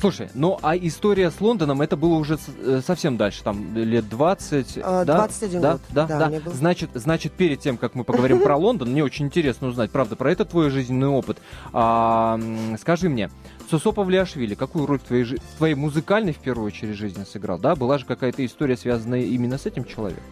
Слушай, 0.00 0.28
ну 0.34 0.58
а 0.62 0.76
история 0.76 1.30
с 1.30 1.40
Лондоном, 1.40 1.82
это 1.82 1.96
было 1.96 2.14
уже 2.14 2.38
э, 2.62 2.80
совсем 2.86 3.16
дальше, 3.16 3.42
там 3.42 3.74
лет 3.76 4.08
20, 4.08 4.78
А, 4.82 5.04
да? 5.04 5.16
21 5.16 5.60
да, 5.60 5.72
год. 5.72 5.80
Да, 5.90 6.06
Да, 6.06 6.18
да. 6.18 6.40
было. 6.40 6.54
Значит, 6.54 6.90
значит, 6.94 7.32
перед 7.32 7.58
тем, 7.58 7.76
как 7.76 7.96
мы 7.96 8.04
поговорим 8.04 8.40
про 8.40 8.56
Лондон, 8.56 8.90
мне 8.90 9.02
очень 9.02 9.26
интересно 9.26 9.66
узнать, 9.66 9.90
правда, 9.90 10.14
про 10.14 10.30
этот 10.30 10.50
твой 10.50 10.70
жизненный 10.70 11.08
опыт. 11.08 11.38
А, 11.72 12.38
скажи 12.80 13.08
мне, 13.08 13.28
Сосопа 13.68 14.04
Влиашвили, 14.04 14.54
какую 14.54 14.86
роль 14.86 15.00
в 15.00 15.02
твоей, 15.02 15.24
в 15.24 15.56
твоей 15.56 15.74
музыкальной, 15.74 16.32
в 16.32 16.38
первую 16.38 16.68
очередь, 16.68 16.96
жизни 16.96 17.24
сыграл? 17.24 17.58
Да, 17.58 17.74
была 17.74 17.98
же 17.98 18.06
какая-то 18.06 18.46
история, 18.46 18.76
связанная 18.76 19.22
именно 19.22 19.58
с 19.58 19.66
этим 19.66 19.84
человеком? 19.84 20.22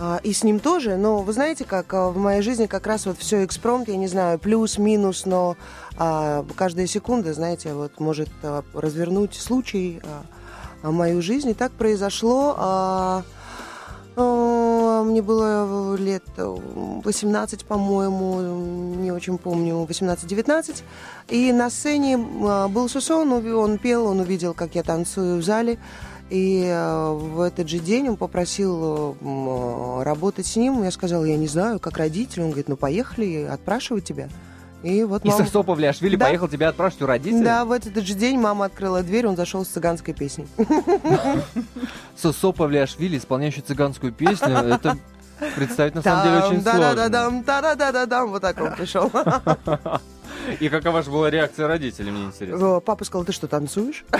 А, 0.00 0.18
И 0.22 0.32
с 0.32 0.42
ним 0.44 0.60
тоже, 0.60 0.96
но 0.96 1.18
вы 1.18 1.32
знаете, 1.34 1.64
как 1.64 1.92
а, 1.92 2.08
в 2.08 2.16
моей 2.16 2.40
жизни 2.40 2.66
как 2.66 2.86
раз 2.86 3.04
вот 3.04 3.18
все 3.18 3.44
экспромт, 3.44 3.88
я 3.88 3.96
не 3.96 4.08
знаю, 4.08 4.38
плюс-минус, 4.38 5.26
но 5.26 5.56
а, 5.98 6.44
каждая 6.56 6.86
секунда, 6.86 7.34
знаете, 7.34 7.74
вот 7.74 8.00
может 8.00 8.30
а, 8.42 8.64
развернуть 8.72 9.34
случай, 9.34 10.00
а, 10.82 10.90
мою 10.90 11.20
жизнь. 11.20 11.50
И 11.50 11.54
так 11.54 11.72
произошло. 11.72 13.22
А, 14.16 15.02
мне 15.04 15.22
было 15.22 15.96
лет 15.96 16.24
18, 16.36 17.64
по-моему, 17.64 18.40
не 18.96 19.12
очень 19.12 19.38
помню, 19.38 19.86
18-19. 19.88 20.82
И 21.28 21.52
на 21.52 21.70
сцене 21.70 22.18
а, 22.42 22.68
был 22.68 22.88
Сусон, 22.88 23.32
он 23.32 23.78
пел, 23.78 24.06
он 24.06 24.20
увидел, 24.20 24.54
как 24.54 24.74
я 24.74 24.82
танцую 24.82 25.38
в 25.38 25.42
зале. 25.42 25.78
И 26.30 26.62
э, 26.64 27.12
в 27.12 27.40
этот 27.40 27.68
же 27.68 27.80
день 27.80 28.10
он 28.10 28.16
попросил 28.16 29.16
э, 29.20 30.02
работать 30.04 30.46
с 30.46 30.54
ним. 30.54 30.84
Я 30.84 30.92
сказала, 30.92 31.24
я 31.24 31.36
не 31.36 31.48
знаю, 31.48 31.80
как 31.80 31.98
родитель. 31.98 32.42
Он 32.42 32.50
говорит, 32.50 32.68
ну 32.68 32.76
поехали, 32.76 33.48
отпрашивать 33.50 34.04
тебя. 34.04 34.28
И 34.82 35.04
вот 35.04 35.24
мама... 35.24 35.42
И 35.42 35.44
Сосо 35.44 35.62
Павлиашвили 35.62 36.16
да. 36.16 36.26
поехал 36.26 36.48
тебя 36.48 36.68
отпрашивать 36.68 37.02
у 37.02 37.06
родителей? 37.06 37.44
Да, 37.44 37.64
в 37.64 37.72
этот 37.72 38.04
же 38.04 38.14
день 38.14 38.38
мама 38.38 38.66
открыла 38.66 39.02
дверь, 39.02 39.26
он 39.26 39.36
зашел 39.36 39.64
с 39.64 39.68
цыганской 39.68 40.14
песней. 40.14 40.46
Сосо 42.16 42.52
Павлиашвили, 42.52 43.18
исполняющий 43.18 43.60
цыганскую 43.60 44.12
песню, 44.12 44.56
это 44.56 44.96
представить 45.54 45.94
на 45.94 46.02
самом 46.02 46.24
деле 46.24 46.36
очень 46.38 46.62
сложно. 46.62 46.80
Да-да-да-дам, 46.80 47.42
да-да-да-да-дам, 47.44 48.30
вот 48.30 48.42
так 48.42 48.60
он 48.60 48.74
пришел. 48.74 49.10
И 50.60 50.68
какова 50.68 51.02
же 51.02 51.10
была 51.10 51.28
реакция 51.28 51.66
родителей, 51.66 52.10
мне 52.10 52.24
интересно? 52.24 52.80
Папа 52.80 53.04
сказал, 53.04 53.24
ты 53.24 53.32
что, 53.32 53.46
танцуешь? 53.46 54.04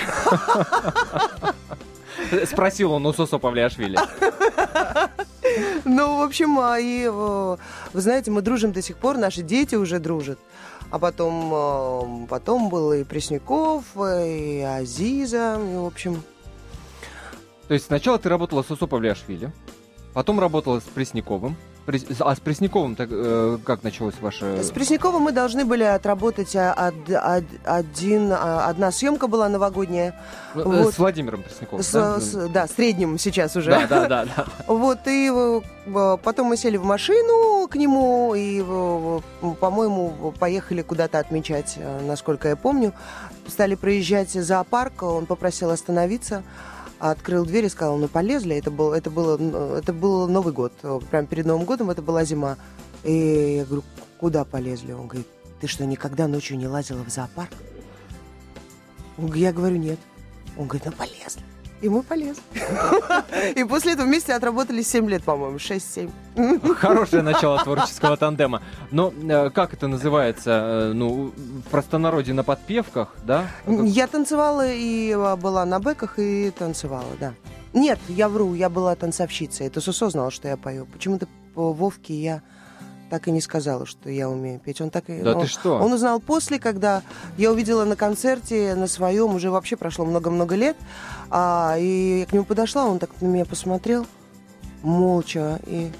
Спросил 2.46 2.92
он 2.92 3.06
у 3.06 3.12
Сосо 3.14 3.38
Павлиашвили. 3.38 3.98
Ну, 5.84 6.18
в 6.18 6.22
общем, 6.22 6.58
а 6.58 6.78
и, 6.78 7.08
вы 7.08 7.58
знаете, 8.00 8.30
мы 8.30 8.42
дружим 8.42 8.72
до 8.72 8.82
сих 8.82 8.96
пор, 8.96 9.16
наши 9.16 9.42
дети 9.42 9.74
уже 9.74 9.98
дружат. 9.98 10.38
А 10.90 10.98
потом, 10.98 12.26
потом 12.28 12.68
был 12.68 12.92
и 12.92 13.04
Пресняков, 13.04 13.84
и 13.96 14.60
Азиза, 14.60 15.58
и, 15.60 15.76
в 15.76 15.86
общем... 15.86 16.22
То 17.68 17.74
есть 17.74 17.86
сначала 17.86 18.18
ты 18.18 18.28
работала 18.28 18.62
с 18.62 18.70
Усо 18.70 18.88
потом 20.12 20.40
работала 20.40 20.80
с 20.80 20.84
Пресняковым, 20.84 21.56
а 22.20 22.34
с 22.34 22.40
Пресняковым 22.40 22.96
так, 22.96 23.08
э, 23.10 23.58
как 23.64 23.82
началось 23.82 24.14
ваше... 24.20 24.62
С 24.62 24.70
Пресняковым 24.70 25.22
мы 25.22 25.32
должны 25.32 25.64
были 25.64 25.84
отработать 25.84 26.54
од, 26.54 26.94
од, 27.08 27.44
один, 27.64 28.32
а, 28.32 28.66
одна 28.68 28.90
съемка 28.90 29.26
была 29.26 29.48
новогодняя. 29.48 30.14
Э, 30.54 30.62
вот. 30.64 30.94
С 30.94 30.98
Владимиром 30.98 31.42
Пресняковым, 31.42 31.82
с, 31.82 31.92
да? 31.92 32.20
С, 32.20 32.48
да, 32.48 32.66
средним 32.66 33.18
сейчас 33.18 33.56
уже. 33.56 33.70
Да, 33.70 33.86
да, 33.86 34.06
да. 34.06 34.24
да. 34.24 34.46
Вот, 34.66 35.06
и 35.06 35.30
э, 35.32 36.16
потом 36.22 36.48
мы 36.48 36.56
сели 36.56 36.76
в 36.76 36.84
машину 36.84 37.66
к 37.68 37.76
нему, 37.76 38.34
и, 38.34 38.62
по-моему, 39.60 40.34
поехали 40.38 40.82
куда-то 40.82 41.18
отмечать, 41.18 41.78
насколько 42.06 42.48
я 42.48 42.56
помню. 42.56 42.92
Стали 43.46 43.74
проезжать 43.74 44.30
зоопарк, 44.30 45.02
он 45.02 45.26
попросил 45.26 45.70
остановиться 45.70 46.42
открыл 47.00 47.44
дверь 47.44 47.64
и 47.64 47.68
сказал, 47.68 47.96
ну 47.96 48.06
полезли. 48.06 48.54
Это, 48.56 48.70
был, 48.70 48.92
это, 48.92 49.10
было, 49.10 49.78
это 49.78 49.92
был 49.92 50.28
Новый 50.28 50.52
год. 50.52 50.72
Прямо 51.10 51.26
перед 51.26 51.46
Новым 51.46 51.64
годом 51.64 51.90
это 51.90 52.02
была 52.02 52.24
зима. 52.24 52.56
И 53.02 53.56
я 53.58 53.64
говорю, 53.64 53.82
куда 54.18 54.44
полезли? 54.44 54.92
Он 54.92 55.06
говорит, 55.06 55.26
ты 55.60 55.66
что, 55.66 55.86
никогда 55.86 56.28
ночью 56.28 56.58
не 56.58 56.68
лазила 56.68 57.02
в 57.02 57.08
зоопарк? 57.08 57.52
Я 59.34 59.52
говорю, 59.52 59.76
нет. 59.76 59.98
Он 60.56 60.66
говорит, 60.66 60.86
ну 60.86 60.92
полезли. 60.92 61.42
И 61.80 61.88
мы 61.88 62.02
полезли. 62.02 62.42
И 63.56 63.64
после 63.64 63.92
этого 63.92 64.06
вместе 64.06 64.34
отработали 64.34 64.82
7 64.82 65.08
лет, 65.08 65.22
по-моему, 65.24 65.56
6-7. 65.56 66.74
Хорошее 66.74 67.22
начало 67.22 67.62
творческого 67.62 68.16
тандема. 68.16 68.62
Но 68.90 69.12
э, 69.12 69.50
как 69.50 69.72
это 69.72 69.88
называется? 69.88 70.50
Э, 70.50 70.92
ну, 70.92 71.32
в 71.36 71.70
простонародье 71.70 72.34
на 72.34 72.44
подпевках, 72.44 73.14
да? 73.24 73.46
Я 73.66 74.06
танцевала 74.06 74.66
и 74.66 75.12
а, 75.12 75.36
была 75.36 75.64
на 75.64 75.80
бэках 75.80 76.18
и 76.18 76.50
танцевала, 76.50 77.12
да. 77.18 77.32
Нет, 77.72 77.98
я 78.08 78.28
вру, 78.28 78.54
я 78.54 78.68
была 78.68 78.94
танцовщицей. 78.94 79.66
Это 79.66 79.80
Сусо 79.80 80.10
знал, 80.10 80.30
что 80.30 80.48
я 80.48 80.56
пою. 80.56 80.86
Почему-то 80.86 81.28
по 81.54 81.72
Вовке 81.72 82.14
я 82.14 82.42
так 83.10 83.26
и 83.26 83.32
не 83.32 83.40
сказала, 83.40 83.86
что 83.86 84.08
я 84.08 84.30
умею 84.30 84.60
петь. 84.60 84.80
Он 84.80 84.88
так 84.88 85.10
и... 85.10 85.20
Да 85.20 85.34
он, 85.34 85.42
ты 85.42 85.48
что? 85.48 85.78
Он 85.78 85.92
узнал 85.92 86.20
после, 86.20 86.58
когда 86.58 87.02
я 87.36 87.50
увидела 87.50 87.84
на 87.84 87.96
концерте 87.96 88.74
на 88.76 88.86
своем, 88.86 89.34
уже 89.34 89.50
вообще 89.50 89.76
прошло 89.76 90.04
много-много 90.06 90.54
лет, 90.54 90.76
а, 91.30 91.76
и 91.78 92.20
я 92.20 92.26
к 92.26 92.32
нему 92.32 92.44
подошла, 92.44 92.86
он 92.86 92.98
так 92.98 93.10
на 93.20 93.26
меня 93.26 93.44
посмотрел, 93.44 94.06
молча, 94.82 95.60
и, 95.66 95.90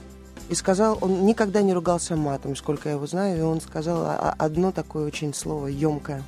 и 0.48 0.54
сказал, 0.54 0.98
он 1.00 1.24
никогда 1.24 1.62
не 1.62 1.72
ругался 1.72 2.16
матом, 2.16 2.56
сколько 2.56 2.88
я 2.88 2.96
его 2.96 3.06
знаю, 3.06 3.38
и 3.38 3.42
он 3.42 3.60
сказал 3.60 4.34
одно 4.38 4.72
такое 4.72 5.06
очень 5.06 5.34
слово, 5.34 5.68
емкое 5.68 6.22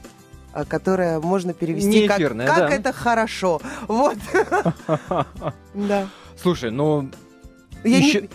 которое 0.69 1.19
можно 1.19 1.55
перевести 1.55 2.07
как, 2.07 2.19
как 2.19 2.37
да? 2.37 2.69
это 2.69 2.93
хорошо. 2.93 3.61
Вот. 3.89 4.19
Да. 5.75 6.09
Слушай, 6.37 6.71
ну... 6.71 7.11
Я 7.83 8.01
не 8.01 8.29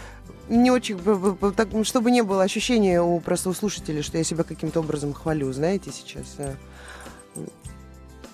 не 0.49 0.71
очень, 0.71 0.97
так, 1.56 1.69
чтобы 1.84 2.12
не 2.12 2.21
было 2.21 2.43
ощущения 2.43 3.01
у 3.01 3.19
просто 3.19 3.49
у 3.49 3.53
слушателей, 3.53 4.01
что 4.01 4.17
я 4.17 4.23
себя 4.23 4.43
каким-то 4.43 4.80
образом 4.80 5.13
хвалю, 5.13 5.51
знаете, 5.51 5.91
сейчас. 5.91 6.38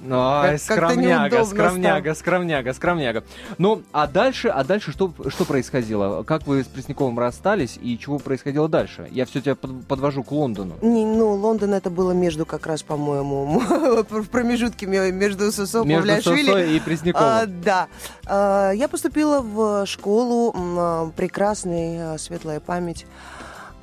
Ну, 0.04 0.42
как, 0.42 0.60
скромняга, 0.60 1.46
скромняга, 1.46 2.14
скромняга, 2.14 2.74
скромняга. 2.74 3.24
Ну, 3.58 3.84
а 3.94 4.08
дальше, 4.08 4.50
а 4.50 4.64
дальше 4.64 4.92
что, 4.92 5.14
что 5.28 5.46
происходило? 5.46 6.24
Как 6.24 6.46
вы 6.46 6.64
с 6.64 6.68
Пресняковым 6.68 7.18
расстались 7.18 7.80
и 7.82 7.98
чего 7.98 8.20
происходило 8.20 8.68
дальше? 8.68 9.08
Я 9.12 9.26
все 9.26 9.42
тебя 9.42 9.56
под, 9.56 9.86
подвожу 9.86 10.24
к 10.24 10.32
Лондону. 10.32 10.76
Не, 10.82 11.06
ну, 11.06 11.34
Лондон 11.34 11.74
это 11.74 11.90
было 11.90 12.12
между 12.12 12.46
как 12.46 12.68
раз, 12.68 12.84
по-моему, 12.84 13.60
в 14.10 14.28
промежутке 14.30 14.86
между 14.86 15.52
Сосо 15.52 15.84
Между 15.84 16.22
Сосо 16.22 16.60
и 16.60 16.80
Пресняковым. 16.80 17.28
А, 17.28 17.46
да. 17.46 17.88
А, 18.26 18.72
я 18.72 18.88
поступила 18.88 19.40
в 19.40 19.86
школу, 19.86 20.54
а, 20.56 21.12
прекрасный, 21.16 22.14
а, 22.14 22.18
светлая 22.18 22.60
память, 22.60 23.06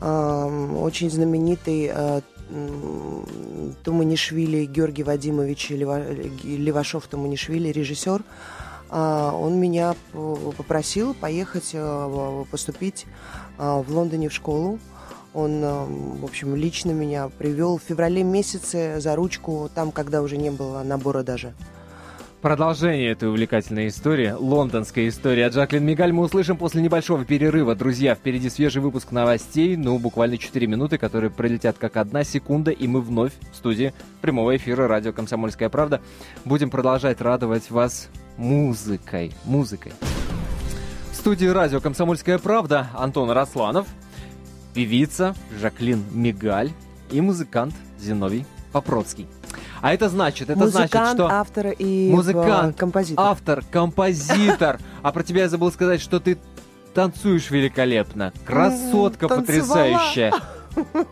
а, 0.00 0.46
очень 0.80 1.10
знаменитый 1.10 1.90
Туманишвили 3.84 4.64
Георгий 4.64 5.02
Вадимович 5.02 5.70
Левашов 5.70 7.06
Туманишвили, 7.06 7.68
режиссер, 7.68 8.22
а, 8.90 9.32
он 9.32 9.58
меня 9.60 9.94
попросил 10.56 11.14
поехать 11.14 11.70
а, 11.74 12.44
поступить 12.50 13.06
а, 13.56 13.82
в 13.82 13.90
Лондоне 13.90 14.28
в 14.28 14.32
школу. 14.32 14.78
Он, 15.32 15.60
в 15.62 16.24
общем, 16.24 16.56
лично 16.56 16.90
меня 16.90 17.28
привел 17.28 17.78
в 17.78 17.82
феврале 17.82 18.24
месяце 18.24 19.00
за 19.00 19.14
ручку, 19.14 19.70
там, 19.72 19.92
когда 19.92 20.22
уже 20.22 20.36
не 20.36 20.50
было 20.50 20.82
набора 20.82 21.22
даже. 21.22 21.54
Продолжение 22.42 23.10
этой 23.10 23.28
увлекательной 23.28 23.88
истории, 23.88 24.30
лондонская 24.30 25.08
история 25.08 25.48
Джаклин 25.48 25.84
Мигаль, 25.84 26.10
мы 26.10 26.22
услышим 26.22 26.56
после 26.56 26.80
небольшого 26.80 27.26
перерыва. 27.26 27.74
Друзья, 27.74 28.14
впереди 28.14 28.48
свежий 28.48 28.80
выпуск 28.80 29.12
новостей, 29.12 29.76
ну, 29.76 29.98
буквально 29.98 30.38
4 30.38 30.66
минуты, 30.66 30.96
которые 30.96 31.28
пролетят 31.30 31.76
как 31.76 31.98
одна 31.98 32.24
секунда, 32.24 32.70
и 32.70 32.86
мы 32.86 33.02
вновь 33.02 33.32
в 33.52 33.56
студии 33.56 33.92
прямого 34.22 34.56
эфира 34.56 34.88
радио 34.88 35.12
«Комсомольская 35.12 35.68
правда» 35.68 36.00
будем 36.46 36.70
продолжать 36.70 37.20
радовать 37.20 37.70
вас 37.70 38.08
музыкой. 38.38 39.32
Музыкой. 39.44 39.92
В 41.12 41.16
студии 41.16 41.46
радио 41.46 41.82
«Комсомольская 41.82 42.38
правда» 42.38 42.88
Антон 42.94 43.30
Росланов, 43.32 43.86
певица 44.72 45.34
Жаклин 45.60 46.02
Мигаль 46.10 46.70
и 47.10 47.20
музыкант 47.20 47.74
Зиновий 47.98 48.46
Попроцкий. 48.72 49.26
А 49.80 49.94
это 49.94 50.08
значит, 50.08 50.50
это 50.50 50.58
Музыкант, 50.58 50.90
значит, 50.90 51.14
что... 51.14 51.26
автор 51.28 51.68
и 51.78 52.10
Музыкант, 52.10 52.76
композитор. 52.76 53.24
автор, 53.26 53.64
композитор. 53.70 54.78
А 55.02 55.12
про 55.12 55.22
тебя 55.22 55.42
я 55.42 55.48
забыл 55.48 55.72
сказать, 55.72 56.00
что 56.00 56.20
ты 56.20 56.38
танцуешь 56.94 57.50
великолепно. 57.50 58.32
Красотка 58.44 59.28
потрясающая. 59.28 60.32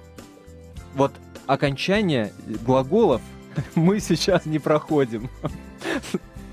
Вот 0.95 1.13
окончание 1.47 2.33
глаголов 2.67 3.21
мы 3.77 4.01
сейчас 4.01 4.47
не 4.47 4.59
проходим 4.59 5.31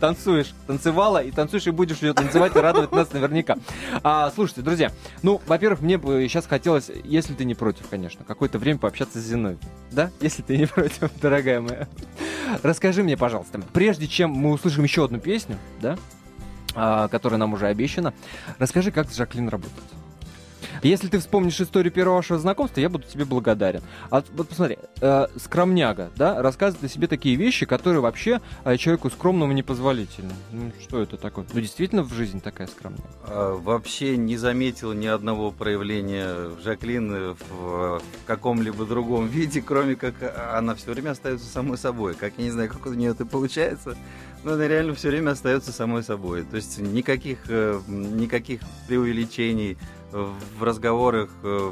танцуешь, 0.06 0.54
танцевала 0.68 1.24
и 1.24 1.32
танцуешь 1.32 1.65
и 1.65 1.72
будешь 1.72 1.98
ее 1.98 2.13
танцевать 2.13 2.56
и 2.56 2.60
радовать 2.60 2.91
нас 2.91 3.12
наверняка. 3.12 3.58
А, 4.04 4.32
слушайте, 4.36 4.62
друзья, 4.62 4.91
ну, 5.24 5.41
во-первых, 5.48 5.82
мне 5.82 5.98
бы 5.98 6.28
сейчас 6.30 6.46
хотелось, 6.46 6.91
если 7.04 7.34
ты 7.34 7.44
не 7.44 7.56
против, 7.56 7.88
конечно, 7.89 8.24
какое-то 8.24 8.60
время 8.60 8.78
пообщаться 8.78 9.20
с 9.20 9.24
Зиной. 9.24 9.58
Да? 9.91 10.12
Если 10.20 10.44
ты 10.44 10.58
не 10.58 10.68
против, 10.68 11.10
дорогая 11.22 11.60
моя. 11.60 11.88
Расскажи 12.62 13.02
мне, 13.02 13.18
пожалуйста, 13.18 13.60
прежде 13.74 14.08
чем 14.08 14.30
мы 14.30 14.52
услышим 14.52 14.84
еще 14.84 15.06
одну 15.06 15.20
песню, 15.20 15.58
да, 15.82 15.98
а, 16.76 17.08
которая 17.08 17.39
нам 17.39 17.54
уже 17.54 17.65
обещана, 17.65 18.13
расскажи, 18.60 18.91
как 18.91 19.10
с 19.10 19.15
Жаклин 19.15 19.50
работать. 19.50 19.94
Если 20.84 21.08
ты 21.08 21.20
вспомнишь 21.20 21.60
историю 21.60 21.92
первого 21.92 22.18
вашего 22.18 22.40
знакомства, 22.40 22.80
я 22.80 22.90
буду 22.90 23.06
тебе 23.06 23.26
благодарен. 23.26 23.82
А 24.10 24.24
вот 24.34 24.50
посмотри, 24.50 24.78
э, 25.02 25.28
скромняга, 25.38 26.12
да, 26.16 26.42
рассказывает 26.42 26.86
о 26.86 26.94
себе 26.94 27.08
такие 27.08 27.36
вещи, 27.36 27.66
которые 27.66 28.02
вообще 28.02 28.42
э, 28.64 28.78
человеку 28.78 29.10
скромному 29.10 29.54
непозволительны. 29.54 30.34
Ну, 30.52 30.72
что 30.82 31.02
это 31.02 31.18
такое? 31.18 31.46
Ну, 31.54 31.60
действительно 31.60 32.04
в 32.04 32.14
жизни 32.14 32.40
такая 32.40 32.68
скромная. 32.68 33.04
А, 33.24 33.56
вообще 33.56 34.18
не 34.18 34.38
заметил 34.38 34.94
ни 34.94 35.08
одного 35.08 35.52
проявления 35.52 36.52
Жаклин 36.64 37.36
в, 37.36 37.40
в 37.50 38.02
каком-либо 38.26 38.86
другом 38.86 39.28
виде, 39.36 39.62
кроме 39.62 39.96
как 39.96 40.16
она 40.54 40.76
все 40.76 40.92
время 40.92 41.12
остается 41.12 41.48
самой 41.48 41.78
собой. 41.78 42.16
Как 42.16 42.34
я 42.38 42.46
не 42.46 42.52
знаю, 42.52 42.70
как 42.70 42.86
у 42.86 42.94
нее 42.94 43.12
это 43.12 43.26
получается. 43.26 43.98
Ну, 44.45 44.53
она 44.53 44.67
реально 44.67 44.93
все 44.93 45.10
время 45.10 45.31
остается 45.31 45.71
самой 45.71 46.03
собой. 46.03 46.43
То 46.43 46.55
есть 46.55 46.77
никаких, 46.77 47.39
э, 47.49 47.81
никаких 47.88 48.62
преувеличений 48.88 49.77
в 50.12 50.63
разговорах. 50.63 51.29
э, 51.43 51.71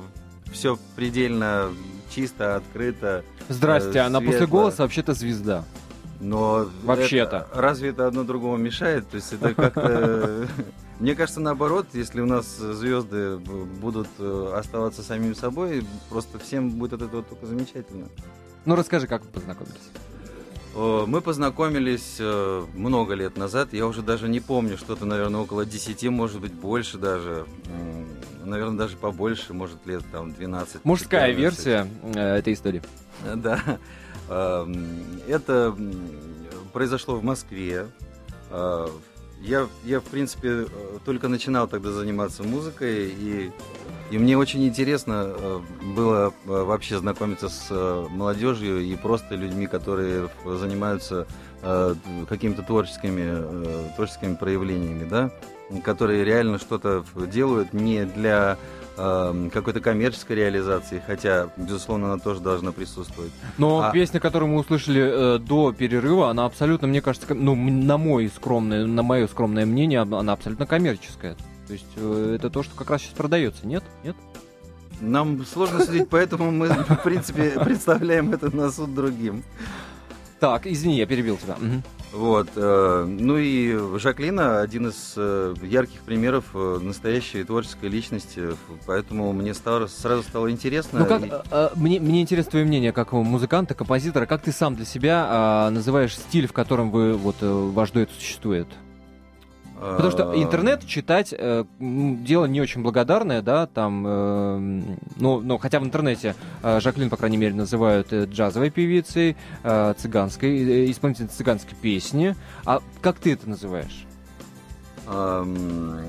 Все 0.51 0.77
предельно 0.95 1.69
чисто, 2.13 2.55
открыто. 2.57 3.23
Здрасте, 3.49 3.99
Э, 3.99 4.01
она 4.07 4.19
после 4.19 4.39
светло. 4.39 4.59
голоса 4.59 4.83
вообще-то 4.83 5.13
звезда. 5.13 5.63
Но 6.19 6.67
Вообще-то. 6.83 7.47
разве 7.53 7.89
это 7.89 8.07
одно 8.07 8.23
другому 8.23 8.57
мешает? 8.57 9.07
То 9.09 9.17
есть 9.17 9.33
это 9.33 9.53
как-то... 9.53 10.47
Мне 10.99 11.15
кажется, 11.15 11.41
наоборот, 11.41 11.87
если 11.93 12.21
у 12.21 12.25
нас 12.25 12.57
звезды 12.57 13.37
будут 13.37 14.07
оставаться 14.19 15.01
самими 15.03 15.33
собой, 15.33 15.83
просто 16.09 16.39
всем 16.39 16.69
будет 16.71 16.93
от 16.93 17.01
этого 17.03 17.23
только 17.23 17.45
замечательно. 17.45 18.07
Ну, 18.65 18.75
расскажи, 18.75 19.07
как 19.07 19.23
вы 19.23 19.29
познакомились. 19.29 19.89
Э, 20.75 21.03
Мы 21.07 21.21
познакомились 21.21 22.17
э, 22.19 22.65
много 22.73 23.13
лет 23.13 23.37
назад. 23.37 23.73
Я 23.73 23.85
уже 23.87 24.01
даже 24.01 24.27
не 24.27 24.39
помню, 24.39 24.77
что-то, 24.77 25.05
наверное, 25.05 25.41
около 25.41 25.65
10, 25.65 26.03
может 26.09 26.41
быть, 26.41 26.53
больше 26.53 26.97
даже. 26.97 27.45
Наверное, 28.43 28.77
даже 28.77 28.97
побольше, 28.97 29.53
может, 29.53 29.85
лет 29.85 30.03
там 30.11 30.33
12. 30.33 30.83
Мужская 30.83 31.33
14. 31.33 31.39
версия 31.39 31.87
э, 32.15 32.35
этой 32.37 32.53
истории. 32.53 32.81
Да. 33.35 33.79
Эм, 34.29 35.21
Это 35.27 35.75
произошло 36.73 37.15
в 37.15 37.23
Москве. 37.23 37.87
Э, 38.49 38.87
Я, 39.43 39.67
я, 39.83 39.99
в 39.99 40.05
принципе, 40.05 40.47
э, 40.49 40.67
только 41.03 41.27
начинал 41.27 41.67
тогда 41.67 41.91
заниматься 41.91 42.43
музыкой, 42.43 43.09
и, 43.09 43.51
и 44.09 44.17
мне 44.17 44.37
очень 44.37 44.65
интересно 44.65 45.25
э, 45.27 45.59
было 45.97 46.33
э, 46.45 46.47
вообще 46.47 46.97
знакомиться 46.97 47.49
с 47.49 47.69
молодежью 48.09 48.79
и 48.79 48.95
просто 48.95 49.35
людьми, 49.35 49.67
которые 49.67 50.29
занимаются 50.45 51.27
какими-то 52.27 52.61
творческими, 52.61 53.95
творческими 53.95 54.35
проявлениями, 54.35 55.07
да, 55.07 55.31
которые 55.81 56.25
реально 56.25 56.59
что-то 56.59 57.05
делают 57.15 57.71
не 57.71 58.03
для 58.03 58.57
какой-то 58.95 59.79
коммерческой 59.79 60.33
реализации, 60.33 61.01
хотя, 61.05 61.49
безусловно, 61.57 62.13
она 62.13 62.19
тоже 62.19 62.41
должна 62.41 62.71
присутствовать. 62.71 63.31
Но 63.57 63.81
А- 63.81 63.91
песня, 63.91 64.19
которую 64.19 64.51
мы 64.51 64.59
услышали 64.59 65.35
э, 65.35 65.39
до 65.39 65.71
перерыва, 65.73 66.29
она 66.29 66.45
абсолютно, 66.45 66.87
мне 66.87 67.01
кажется, 67.01 67.33
ну, 67.33 67.55
на 67.55 67.97
мой 67.97 68.29
скромное, 68.33 68.85
на 68.85 69.03
мое 69.03 69.27
скромное 69.27 69.65
мнение, 69.65 70.01
она 70.01 70.33
абсолютно 70.33 70.65
коммерческая. 70.65 71.35
То 71.67 71.73
есть 71.73 71.87
э, 71.95 72.35
это 72.35 72.49
то, 72.49 72.61
что 72.63 72.75
как 72.75 72.89
раз 72.89 73.01
сейчас 73.01 73.13
продается, 73.13 73.65
нет? 73.65 73.83
Нет? 74.03 74.15
Нам 75.01 75.45
сложно 75.45 75.83
судить, 75.83 76.09
поэтому 76.09 76.51
мы, 76.51 76.67
в 76.69 77.03
принципе, 77.03 77.53
представляем 77.63 78.31
это 78.31 78.55
на 78.55 78.71
суд 78.71 78.93
другим. 78.93 79.43
Так, 80.43 80.67
извини, 80.67 80.97
я 80.97 81.05
перебил 81.05 81.37
тебя. 81.37 81.55
Вот. 82.11 82.49
э, 82.57 83.05
Ну 83.07 83.37
и 83.37 83.97
Жаклина 83.97 84.59
один 84.59 84.89
из 84.89 85.13
э, 85.15 85.55
ярких 85.63 86.01
примеров 86.01 86.43
э, 86.53 86.79
настоящей 86.81 87.45
творческой 87.45 87.87
личности, 87.87 88.49
поэтому 88.85 89.31
мне 89.31 89.53
стало, 89.53 89.87
сразу 89.87 90.21
стало 90.23 90.51
интересно. 90.51 90.99
Ну 90.99 91.05
как, 91.05 91.25
и- 91.25 91.31
э, 91.49 91.69
мне, 91.75 92.01
мне 92.01 92.21
интересно 92.21 92.51
твое 92.51 92.65
мнение 92.65 92.91
как 92.91 93.13
музыканта, 93.13 93.73
композитора, 93.73 94.25
как 94.25 94.41
ты 94.41 94.51
сам 94.51 94.75
для 94.75 94.83
себя 94.83 95.25
а, 95.29 95.69
называешь 95.69 96.13
стиль, 96.13 96.47
в 96.47 96.51
котором 96.51 96.91
вы 96.91 97.13
вот 97.13 97.37
э, 97.39 97.49
ваш 97.49 97.91
дуэт 97.91 98.09
существует? 98.11 98.67
Потому 99.91 100.11
что 100.11 100.33
э, 100.33 100.41
интернет 100.41 100.85
читать 100.85 101.33
э, 101.37 101.65
дело 101.79 102.45
не 102.45 102.61
очень 102.61 102.81
благодарное, 102.81 103.41
да, 103.41 103.67
там, 103.67 104.03
э, 104.07 104.57
ну, 105.17 105.41
ну, 105.41 105.57
хотя 105.57 105.79
в 105.79 105.83
интернете 105.83 106.35
э, 106.61 106.79
Жаклин, 106.79 107.09
по 107.09 107.17
крайней 107.17 107.37
мере, 107.37 107.53
называют 107.53 108.13
э, 108.13 108.25
джазовой 108.25 108.69
певицей, 108.69 109.35
э, 109.63 109.93
цыганской, 109.97 110.85
э, 110.85 110.91
исполнительницей 110.91 111.37
цыганской 111.37 111.75
песни. 111.81 112.35
А 112.65 112.81
как 113.01 113.19
ты 113.19 113.33
это 113.33 113.49
называешь? 113.49 114.05
эм, 115.07 115.99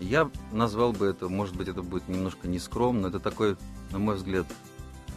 Я 0.00 0.28
назвал 0.50 0.92
бы 0.92 1.06
это, 1.06 1.28
может 1.28 1.56
быть, 1.56 1.68
это 1.68 1.82
будет 1.82 2.08
немножко 2.08 2.48
нескромно, 2.48 3.06
это 3.06 3.20
такой, 3.20 3.56
на 3.92 3.98
мой 4.00 4.16
взгляд, 4.16 4.46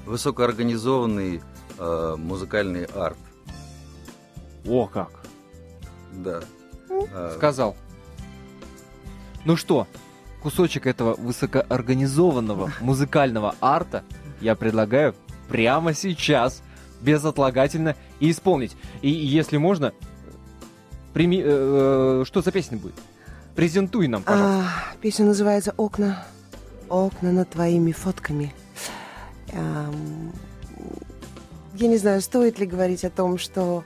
высокоорганизованный 0.06 1.42
э, 1.80 2.16
музыкальный 2.18 2.86
арт. 2.86 3.18
О, 4.68 4.86
как! 4.88 5.10
Да. 6.14 6.42
Э, 7.12 7.34
Сказал. 7.36 7.76
Ну 9.46 9.56
что, 9.56 9.88
кусочек 10.42 10.88
этого 10.88 11.16
высокоорганизованного 11.16 12.72
музыкального 12.82 13.56
арта 13.62 14.04
я 14.42 14.56
предлагаю 14.56 15.16
прямо 15.48 15.94
сейчас, 15.94 16.62
безотлагательно, 17.02 17.96
и 18.20 18.32
исполнить. 18.32 18.76
И 19.02 19.10
если 19.10 19.58
можно, 19.58 19.94
прими... 21.14 21.42
э, 21.42 22.22
э, 22.22 22.24
что 22.26 22.42
за 22.42 22.52
песня 22.52 22.78
будет? 22.78 22.96
Презентуй 23.56 24.08
нам, 24.08 24.24
пожалуйста. 24.24 24.70
А, 24.70 24.96
песня 25.02 25.26
называется 25.26 25.74
«Окна». 25.78 26.26
«Окна 26.90 27.32
над 27.32 27.50
твоими 27.50 27.92
фотками». 27.92 28.54
Ам, 29.54 30.34
Я 31.76 31.88
не 31.88 31.98
знаю, 31.98 32.22
стоит 32.22 32.60
ли 32.60 32.66
говорить 32.66 33.06
о 33.06 33.10
том, 33.10 33.38
что 33.38 33.84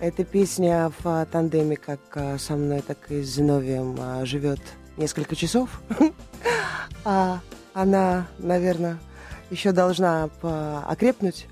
эта 0.00 0.24
песня 0.24 0.90
в 0.90 1.06
а, 1.06 1.24
тандеме 1.26 1.76
как 1.76 2.00
а, 2.14 2.38
со 2.38 2.54
мной, 2.54 2.82
так 2.86 2.98
и 3.10 3.22
с 3.22 3.34
Зиновием 3.34 3.96
а, 4.00 4.24
живет 4.24 4.60
несколько 4.96 5.36
часов. 5.36 5.80
А 7.04 7.40
Она, 7.74 8.26
наверное, 8.38 8.98
еще 9.50 9.72
должна 9.72 10.28
окрепнуть, 10.86 11.46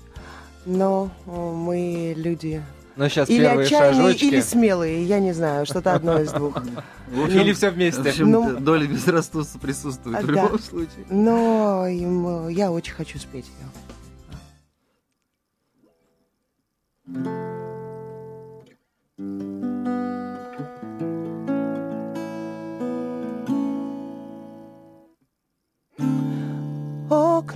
но 0.65 1.09
о, 1.25 1.53
мы 1.53 2.13
люди 2.15 2.61
Ну, 2.95 3.07
сейчас 3.09 3.29
или 3.29 3.39
первые 3.39 3.65
отчаянные, 3.65 3.93
шажочки. 4.03 4.25
или 4.25 4.41
смелые, 4.41 5.03
я 5.05 5.19
не 5.19 5.31
знаю, 5.31 5.65
что-то 5.65 5.93
одно 5.93 6.19
из 6.19 6.31
двух. 6.31 6.61
в 7.07 7.27
Или 7.29 7.53
все 7.53 7.71
В 7.71 7.75
вместе. 7.75 8.01
общем, 8.09 8.29
Ну, 8.29 8.59
доля 8.59 8.85
безрассудства 8.85 9.57
присутствует 9.57 10.21
в 10.21 10.29
любом 10.29 10.59
случае. 10.59 11.05
Но 11.09 11.87
э, 11.87 12.51
я 12.51 12.71
очень 12.71 12.93
хочу 12.93 13.17
спеть 13.17 13.45
ее. 17.07 17.46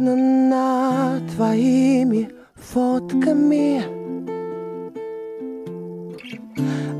Окна 0.02 0.16
над 0.16 1.28
твоими 1.36 2.30
фотками 2.56 3.84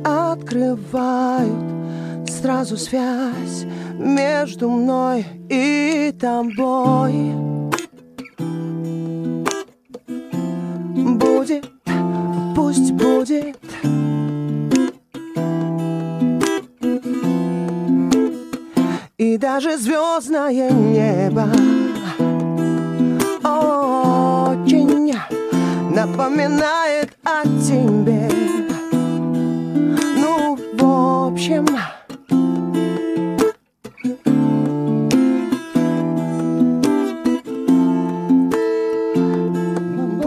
открывают 0.04 1.50
сразу 2.30 2.78
связь 2.78 3.66
между 3.98 4.70
мной 4.70 5.26
и 5.50 6.14
тобой. 6.20 7.34
Будет, 11.18 11.72
пусть 12.56 12.92
будет. 12.92 13.58
И 19.18 19.38
даже 19.38 19.78
звездное 19.78 20.70
небо 20.70 21.48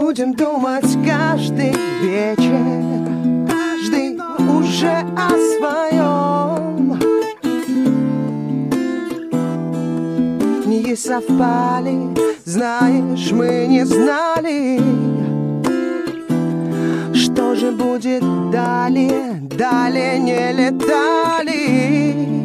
будем 0.05 0.35
думать 0.35 0.85
каждый 1.03 1.73
вечер, 2.03 2.61
каждый 3.49 4.15
уже 4.55 5.03
о 5.17 5.29
своем. 5.57 6.99
Не 10.67 10.95
совпали, 10.95 12.15
знаешь, 12.45 13.31
мы 13.31 13.65
не 13.67 13.83
знали, 13.83 14.79
что 17.15 17.55
же 17.55 17.71
будет 17.71 18.21
далее, 18.51 19.41
далее 19.57 20.19
не 20.19 20.51
летали. 20.53 22.44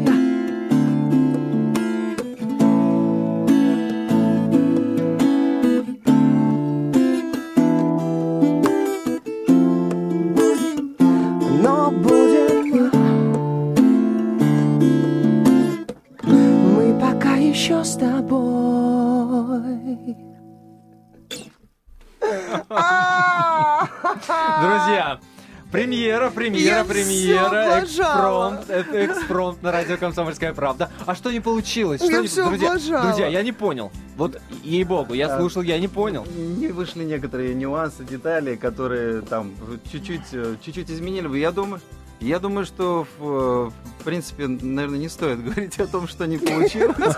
Премьера, 25.71 26.31
премьера, 26.31 26.79
Я 26.79 26.85
премьера. 26.85 27.85
Экспромт, 27.85 28.69
э, 28.69 29.07
экспромт 29.07 29.63
на 29.63 29.71
радио 29.71 29.97
«Комсомольская 29.97 30.53
правда». 30.53 30.91
А 31.07 31.15
что 31.15 31.31
не 31.31 31.39
получилось? 31.39 32.01
Что 32.03 32.11
Я 32.11 32.21
не- 32.23 32.27
всё 32.27 32.47
друзья, 32.49 32.69
облажала. 32.73 33.05
друзья, 33.07 33.27
я 33.29 33.43
не 33.45 33.53
понял. 33.53 33.93
Вот, 34.17 34.41
ей-богу, 34.65 35.15
я 35.15 35.33
А, 35.33 35.39
слушал, 35.39 35.63
я 35.63 35.79
не 35.79 35.87
понял. 35.87 36.27
Не 36.37 36.69
вышли 36.69 37.05
некоторые 37.05 37.55
нюансы, 37.55 38.03
детали, 38.05 38.57
которые 38.57 39.21
там 39.23 39.53
чуть-чуть, 39.93 40.33
э, 40.33 40.57
чуть-чуть 40.65 40.91
изменили 40.91 41.29
бы. 41.29 41.39
Я 41.39 41.53
думаю, 41.53 41.81
я 42.19 42.41
думаю, 42.41 42.67
что 42.67 43.07
в, 43.21 43.71
в 43.71 44.05
принципе, 44.05 44.49
наверное, 44.49 44.99
не 44.99 45.09
стоит 45.09 45.41
говорить 45.45 45.79
о 45.79 45.87
том, 45.87 46.09
что 46.09 46.27
не 46.27 46.39
получилось. 46.39 46.97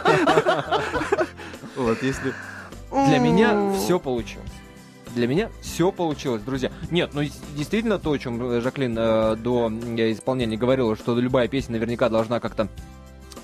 Вот, 1.75 2.03
если 2.03 2.35
Для 3.09 3.17
меня 3.19 3.73
все 3.79 3.99
получилось. 3.99 4.52
Для 5.14 5.27
меня 5.27 5.51
все 5.61 5.92
получилось, 5.92 6.42
друзья. 6.42 6.70
Нет, 6.90 7.11
ну 7.12 7.22
действительно 7.55 7.98
то, 7.98 8.12
о 8.12 8.18
чем 8.18 8.42
э, 8.42 8.61
Жаклин 8.61 8.96
э, 8.98 9.37
до 9.37 9.68
исполнения 10.12 10.57
говорила, 10.57 10.96
что 10.96 11.18
любая 11.18 11.48
песня 11.48 11.72
наверняка 11.72 12.09
должна 12.09 12.40
как-то 12.40 12.68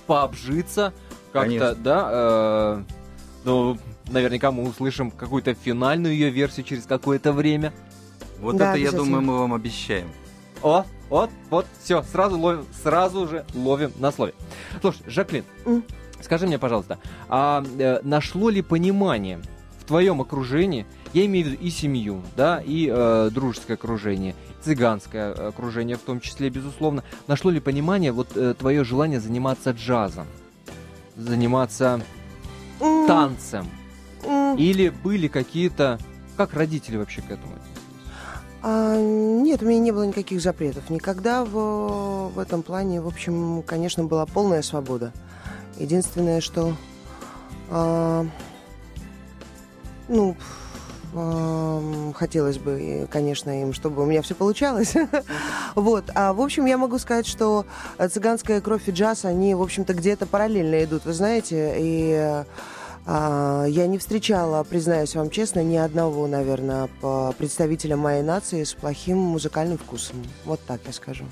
пообжиться, 0.06 0.94
как-то, 1.32 1.48
Конечно. 1.48 1.74
да. 1.74 2.08
э, 2.10 2.82
ну, 3.44 3.78
наверняка 4.08 4.50
мы 4.50 4.66
услышим 4.68 5.10
какую-то 5.10 5.54
финальную 5.54 6.14
ее 6.14 6.30
версию 6.30 6.64
через 6.64 6.84
какое-то 6.84 7.32
время. 7.32 7.72
вот 8.40 8.56
Да, 8.56 8.70
это, 8.70 8.78
я 8.78 8.92
думаю, 8.92 9.22
мы 9.22 9.38
вам 9.38 9.52
обещаем. 9.52 10.08
О, 10.62 10.84
вот, 11.10 11.30
вот, 11.50 11.66
все, 11.82 12.02
сразу 12.02 12.38
ловим, 12.38 12.66
сразу 12.82 13.28
же 13.28 13.44
ловим 13.54 13.92
на 13.98 14.10
слове. 14.10 14.34
Слушай, 14.80 15.02
Жаклин, 15.06 15.44
М. 15.66 15.84
скажи 16.20 16.46
мне, 16.46 16.58
пожалуйста, 16.58 16.98
а 17.28 17.62
э, 17.78 18.00
нашло 18.02 18.48
ли 18.48 18.62
понимание 18.62 19.40
твоем 19.88 20.20
окружении, 20.20 20.86
я 21.12 21.26
имею 21.26 21.46
в 21.46 21.48
виду 21.50 21.62
и 21.62 21.70
семью, 21.70 22.22
да, 22.36 22.62
и 22.64 22.88
э, 22.92 23.30
дружеское 23.32 23.74
окружение, 23.74 24.34
цыганское 24.62 25.32
окружение 25.32 25.96
в 25.96 26.02
том 26.02 26.20
числе, 26.20 26.50
безусловно, 26.50 27.02
нашло 27.26 27.50
ли 27.50 27.58
понимание 27.58 28.12
вот 28.12 28.36
э, 28.36 28.54
твое 28.54 28.84
желание 28.84 29.18
заниматься 29.18 29.70
джазом, 29.70 30.26
заниматься 31.16 32.00
танцем, 32.78 33.66
или 34.56 34.90
были 34.90 35.28
какие-то, 35.28 35.98
как 36.36 36.54
родители 36.54 36.96
вообще 36.96 37.22
к 37.22 37.30
этому? 37.30 37.54
А, 38.60 38.96
нет, 38.96 39.62
у 39.62 39.66
меня 39.66 39.78
не 39.78 39.92
было 39.92 40.04
никаких 40.04 40.40
запретов. 40.40 40.90
Никогда 40.90 41.44
в, 41.44 42.30
в 42.34 42.38
этом 42.38 42.62
плане, 42.62 43.00
в 43.00 43.06
общем, 43.06 43.62
конечно, 43.62 44.04
была 44.04 44.26
полная 44.26 44.62
свобода. 44.62 45.12
Единственное, 45.78 46.40
что, 46.40 46.74
а, 47.70 48.26
ну, 50.08 50.36
а, 51.14 52.12
хотелось 52.14 52.58
бы, 52.58 53.08
конечно, 53.10 53.62
им, 53.62 53.72
чтобы 53.72 54.02
у 54.02 54.06
меня 54.06 54.22
все 54.22 54.34
получалось. 54.34 54.94
Вот. 55.74 56.04
А 56.14 56.32
в 56.32 56.40
общем, 56.40 56.66
я 56.66 56.76
могу 56.76 56.98
сказать, 56.98 57.26
что 57.26 57.64
цыганская 57.98 58.60
кровь 58.60 58.88
и 58.88 58.90
джаз, 58.90 59.24
они, 59.24 59.54
в 59.54 59.62
общем-то, 59.62 59.94
где-то 59.94 60.26
параллельно 60.26 60.82
идут, 60.82 61.04
вы 61.04 61.12
знаете, 61.12 61.74
и 61.78 62.44
а, 63.06 63.64
я 63.66 63.86
не 63.86 63.98
встречала, 63.98 64.64
признаюсь 64.64 65.14
вам 65.14 65.30
честно, 65.30 65.62
ни 65.62 65.76
одного, 65.76 66.26
наверное, 66.26 66.88
представителя 67.38 67.96
моей 67.96 68.22
нации 68.22 68.64
с 68.64 68.74
плохим 68.74 69.18
музыкальным 69.18 69.78
вкусом. 69.78 70.16
Вот 70.44 70.60
так 70.66 70.80
я 70.86 70.92
скажу. 70.92 71.24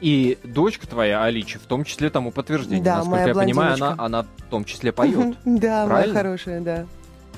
И 0.00 0.38
дочка 0.44 0.86
твоя, 0.86 1.24
Аличи, 1.24 1.58
в 1.58 1.66
том 1.66 1.84
числе 1.84 2.08
тому 2.10 2.30
подтверждение. 2.30 2.84
Да, 2.84 2.98
Насколько 2.98 3.16
моя 3.16 3.28
я 3.28 3.34
понимаю, 3.34 3.74
она, 3.74 3.94
она 3.98 4.22
в 4.22 4.42
том 4.48 4.64
числе 4.64 4.92
поет. 4.92 5.36
Да, 5.44 5.86
моя 5.86 5.86
Правильно? 5.86 6.14
хорошая, 6.14 6.60
да. 6.60 6.86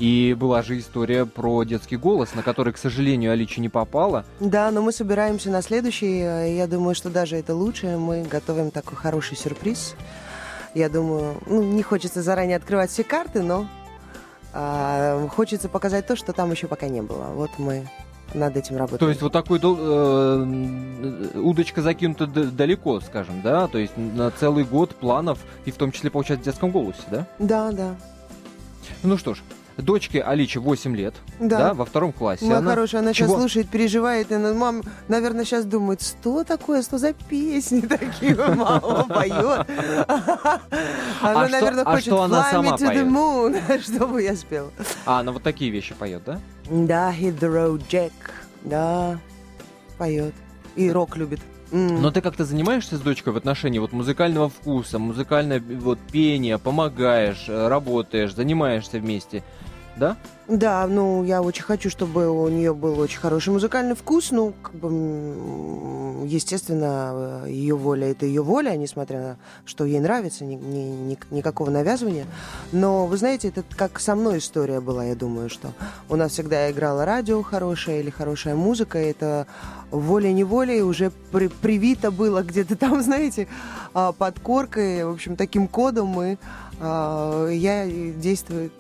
И 0.01 0.35
была 0.39 0.63
же 0.63 0.79
история 0.79 1.27
про 1.27 1.63
детский 1.65 1.97
голос, 1.97 2.35
на 2.35 2.43
который, 2.43 2.73
к 2.73 2.79
сожалению, 2.79 3.33
Аличи 3.33 3.61
не 3.61 3.69
попала. 3.69 4.25
Да, 4.41 4.71
но 4.71 4.81
мы 4.81 4.93
собираемся 4.93 5.51
на 5.51 5.61
следующий. 5.61 6.21
э, 6.23 6.57
Я 6.57 6.67
думаю, 6.67 6.95
что 6.95 7.11
даже 7.11 7.37
это 7.37 7.55
лучше. 7.55 7.99
Мы 7.99 8.23
готовим 8.23 8.71
такой 8.71 8.97
хороший 8.97 9.37
сюрприз. 9.37 9.95
Я 10.75 10.89
думаю, 10.89 11.35
ну, 11.47 11.63
не 11.63 11.83
хочется 11.83 12.23
заранее 12.23 12.57
открывать 12.57 12.91
все 12.91 13.05
карты, 13.05 13.43
но 13.43 13.67
а, 14.55 15.27
хочется 15.29 15.69
показать 15.69 16.07
то, 16.07 16.17
что 16.17 16.33
там 16.33 16.51
еще 16.51 16.67
пока 16.67 16.89
не 16.89 17.03
было. 17.03 17.27
Вот 17.35 17.51
мы 17.59 17.87
над 18.33 18.57
этим 18.57 18.77
работаем. 18.77 19.01
То 19.01 19.09
есть 19.11 19.21
вот 19.21 19.33
такой 19.33 19.59
э, 19.63 21.29
удочка 21.35 21.83
закинута 21.83 22.27
далеко, 22.27 23.01
скажем, 23.01 23.43
да? 23.43 23.67
То 23.69 23.79
есть 23.79 23.97
на 23.97 24.31
целый 24.31 24.65
год 24.65 24.95
планов, 24.95 25.41
и 25.67 25.71
в 25.73 25.77
том 25.77 25.93
числе, 25.93 26.11
получается, 26.11 26.43
в 26.43 26.45
детском 26.47 26.71
голосе, 26.71 27.03
да? 27.11 27.27
Да, 27.39 27.73
да. 27.73 27.97
Ну 29.03 29.19
что 29.19 29.35
ж, 29.35 29.39
дочке 29.81 30.23
Аличи 30.23 30.59
8 30.59 30.95
лет, 30.97 31.15
да, 31.39 31.59
Да. 31.59 31.75
во 31.75 31.85
втором 31.85 32.13
классе. 32.13 32.45
Моя 32.45 32.59
Она- 32.59 32.71
хорошая, 32.71 33.01
она 33.03 33.13
чего? 33.13 33.29
сейчас 33.29 33.39
слушает, 33.41 33.69
переживает, 33.69 34.31
и 34.31 34.35
она, 34.35 34.53
мам, 34.55 34.83
наверное, 35.09 35.45
сейчас 35.45 35.65
думает, 35.65 36.03
что 36.03 36.45
такое, 36.45 36.83
что 36.83 36.99
за 36.99 37.13
песни 37.13 37.81
такие 37.87 38.35
мама 38.35 39.07
поет. 39.09 39.67
Она, 41.23 41.49
что- 41.49 41.61
наверное, 41.61 41.85
а 41.85 41.91
хочет 41.93 42.07
что 42.07 42.23
она 42.23 42.41
«Fly 42.49 42.51
сама 42.51 42.71
me 42.71 42.79
to 42.79 42.95
the 42.95 43.07
moon», 43.09 43.83
чтобы 43.83 44.23
я 44.23 44.35
спела. 44.37 44.71
А, 45.07 45.21
она 45.21 45.33
вот 45.33 45.43
такие 45.43 45.71
вещи 45.71 45.95
поет, 45.95 46.23
да? 46.25 46.41
Да, 46.71 47.13
hit 47.13 47.39
the 47.39 47.49
road, 47.53 47.83
Jack. 47.91 48.13
Да, 48.63 49.19
поет. 49.99 50.35
И 50.77 50.91
рок 50.91 51.17
любит. 51.17 51.41
Но 51.73 52.11
ты 52.11 52.21
как-то 52.21 52.45
занимаешься 52.45 52.97
с 52.97 53.01
дочкой 53.01 53.33
в 53.33 53.37
отношении 53.37 53.79
вот 53.79 53.93
музыкального 53.93 54.49
вкуса, 54.49 54.99
музыкальное 54.99 55.61
вот 55.61 56.01
пение, 56.11 56.59
помогаешь, 56.59 57.45
э, 57.49 57.69
работаешь, 57.69 58.35
занимаешься 58.35 58.99
вместе, 58.99 59.45
да? 60.01 60.17
Да, 60.49 60.85
ну, 60.89 61.23
я 61.23 61.43
очень 61.43 61.63
хочу, 61.63 61.91
чтобы 61.91 62.29
у 62.29 62.49
нее 62.49 62.75
был 62.75 62.99
очень 62.99 63.21
хороший 63.21 63.51
музыкальный 63.51 63.95
вкус. 63.95 64.33
Ну, 64.33 64.53
как 64.63 64.75
бы, 64.75 66.27
естественно, 66.27 67.45
ее 67.47 67.77
воля— 67.77 68.11
это 68.11 68.27
ее 68.27 68.43
воля, 68.43 68.75
несмотря 68.77 69.21
на 69.21 69.37
что 69.65 69.85
ей 69.85 70.01
нравится, 70.01 70.45
ни- 70.45 70.55
ни- 70.57 71.13
ни- 71.13 71.19
никакого 71.31 71.71
навязывания. 71.71 72.27
Но, 72.73 73.07
вы 73.07 73.17
знаете, 73.17 73.49
это 73.49 73.63
как 73.77 74.01
со 74.01 74.17
мной 74.17 74.39
история 74.39 74.81
была, 74.81 75.05
я 75.05 75.15
думаю, 75.15 75.51
что 75.51 75.69
у 76.09 76.17
нас 76.17 76.33
всегда 76.33 76.69
играло 76.73 77.05
радио 77.05 77.43
хорошее 77.43 78.01
или 78.01 78.11
хорошая 78.11 78.57
музыка, 78.57 79.01
и 79.01 79.11
это 79.11 79.47
волей-неволей 79.93 80.83
уже 80.83 81.13
при- 81.31 81.49
привито 81.49 82.11
было 82.11 82.43
где-то 82.43 82.75
там, 82.77 83.01
знаете, 83.05 83.47
а, 83.95 84.11
под 84.11 84.41
коркой, 84.41 85.05
в 85.05 85.11
общем, 85.11 85.37
таким 85.37 85.69
кодом 85.69 86.09
мы 86.09 86.39
а, 86.43 86.70
я 86.81 87.87
действую 87.87 88.71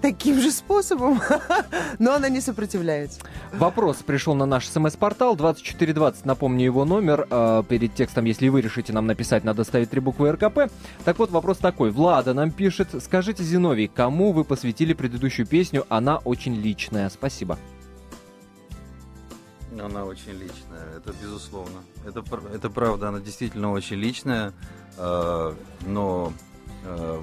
таким 0.00 0.40
же 0.40 0.52
способом, 0.52 1.20
но 1.98 2.14
она 2.14 2.28
не 2.28 2.40
сопротивляется. 2.40 3.20
Вопрос 3.52 3.98
пришел 3.98 4.34
на 4.34 4.46
наш 4.46 4.68
смс-портал 4.68 5.34
2420, 5.34 6.24
напомню 6.24 6.64
его 6.64 6.84
номер. 6.84 7.26
э, 7.28 7.62
перед 7.68 7.94
текстом, 7.94 8.24
если 8.24 8.48
вы 8.48 8.60
решите 8.60 8.92
нам 8.92 9.06
написать, 9.06 9.42
надо 9.42 9.64
ставить 9.64 9.90
три 9.90 10.00
буквы 10.00 10.30
РКП. 10.32 10.70
Так 11.04 11.18
вот, 11.18 11.30
вопрос 11.30 11.58
такой. 11.58 11.90
Влада 11.90 12.34
нам 12.34 12.52
пишет. 12.52 12.88
Скажите, 13.02 13.42
Зиновий, 13.42 13.88
кому 13.88 14.32
вы 14.32 14.44
посвятили 14.44 14.92
предыдущую 14.92 15.46
песню? 15.46 15.84
Она 15.88 16.18
очень 16.18 16.54
личная. 16.54 17.08
Спасибо. 17.10 17.58
Она 19.72 20.04
очень 20.04 20.32
личная, 20.32 20.96
это 20.96 21.12
безусловно. 21.20 21.80
Это, 22.06 22.22
это 22.54 22.68
правда, 22.70 23.08
она 23.08 23.20
действительно 23.20 23.72
очень 23.72 23.96
личная, 23.96 24.52
э, 24.98 25.54
но 25.86 26.32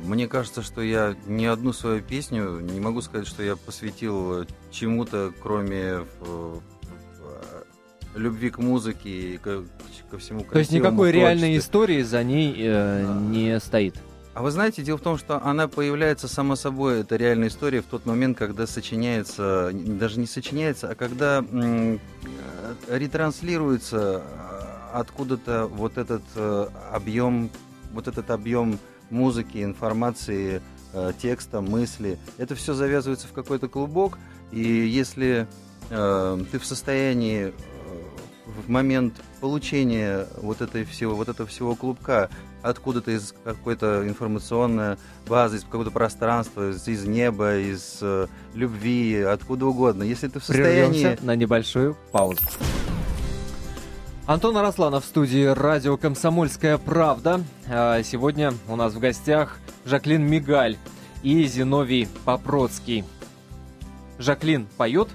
мне 0.04 0.28
кажется, 0.28 0.62
что 0.62 0.82
я 0.82 1.16
ни 1.26 1.46
одну 1.46 1.74
свою 1.74 2.02
песню 2.02 2.60
не 2.60 2.80
могу 2.80 3.02
сказать, 3.02 3.28
что 3.28 3.44
я 3.44 3.56
посвятил 3.56 4.46
чему-то, 4.72 5.34
кроме 5.42 5.80
э, 5.82 6.04
э, 6.22 7.64
любви 8.16 8.50
к 8.50 8.60
музыке 8.60 9.10
и 9.10 9.38
ко, 9.38 9.64
ко 10.10 10.18
всему 10.18 10.42
То 10.42 10.60
есть 10.60 10.70
красивому 10.70 10.92
никакой 10.92 11.12
в 11.12 11.14
реальной 11.14 11.58
истории 11.58 12.02
за 12.04 12.24
ней 12.24 12.56
э, 12.60 13.06
А. 13.06 13.20
не 13.20 13.60
стоит. 13.60 13.96
А 14.38 14.44
вы 14.44 14.52
знаете, 14.52 14.84
дело 14.84 15.00
в 15.00 15.02
том, 15.02 15.18
что 15.18 15.44
она 15.44 15.68
появляется 15.68 16.28
сама 16.28 16.56
собой, 16.56 17.02
это 17.02 17.16
реальная 17.16 17.48
история, 17.48 17.82
в 17.82 17.86
тот 17.86 18.06
момент, 18.06 18.38
когда 18.38 18.68
сочиняется, 18.68 19.72
даже 19.74 20.20
не 20.20 20.28
сочиняется, 20.28 20.90
а 20.90 20.96
когда 20.96 21.40
м, 21.40 21.96
э, 21.96 22.00
ретранслируется 22.88 24.22
э, 24.24 25.00
откуда-то 25.00 25.66
вот 25.66 25.98
этот 25.98 26.22
э, 26.36 26.68
объем, 26.92 27.50
вот 27.94 28.08
этот 28.08 28.30
объем 28.30 28.78
музыки, 29.10 29.64
информации, 29.64 30.62
э, 30.94 31.12
текста, 31.22 31.62
мысли. 31.62 32.18
Это 32.38 32.56
все 32.56 32.74
завязывается 32.74 33.28
в 33.28 33.34
какой-то 33.34 33.68
клубок, 33.68 34.18
и 34.52 34.62
если 34.62 35.48
э, 35.90 36.44
ты 36.52 36.60
в 36.60 36.66
состоянии 36.66 37.48
э, 37.48 37.52
в 38.46 38.70
момент 38.70 39.16
получения 39.42 40.28
вот 40.42 40.62
этой 40.62 40.86
всего, 40.86 41.16
вот 41.16 41.30
этого 41.30 41.48
всего 41.48 41.76
клубка 41.76 42.30
откуда-то 42.64 43.12
из 43.12 43.34
какой-то 43.44 44.08
информационной 44.08 44.98
базы, 45.28 45.58
из 45.58 45.64
какого-то 45.64 45.92
пространства, 45.92 46.72
из, 46.72 46.88
из 46.88 47.06
неба, 47.06 47.58
из 47.58 48.00
э, 48.02 48.28
любви, 48.54 49.22
откуда 49.22 49.66
угодно. 49.66 50.04
Если 50.04 50.28
ты 50.28 50.40
в 50.40 50.44
состоянии... 50.44 51.02
Прервемся 51.02 51.26
на 51.26 51.36
небольшую 51.36 51.98
паузу. 52.12 52.42
Антон 54.28 54.58
Арасланов 54.58 55.06
в 55.06 55.08
студии 55.08 55.46
радио 55.46 55.96
«Комсомольская 55.96 56.78
правда». 56.78 57.42
А, 57.66 58.04
Сегодня 58.04 58.54
у 58.68 58.76
нас 58.76 58.94
в 58.94 59.00
гостях 59.00 59.58
Жаклин 59.86 60.22
Мигаль 60.22 60.76
и 61.24 61.46
Зиновий 61.46 62.10
Попроцкий. 62.26 63.06
Жаклин 64.20 64.68
поет, 64.76 65.08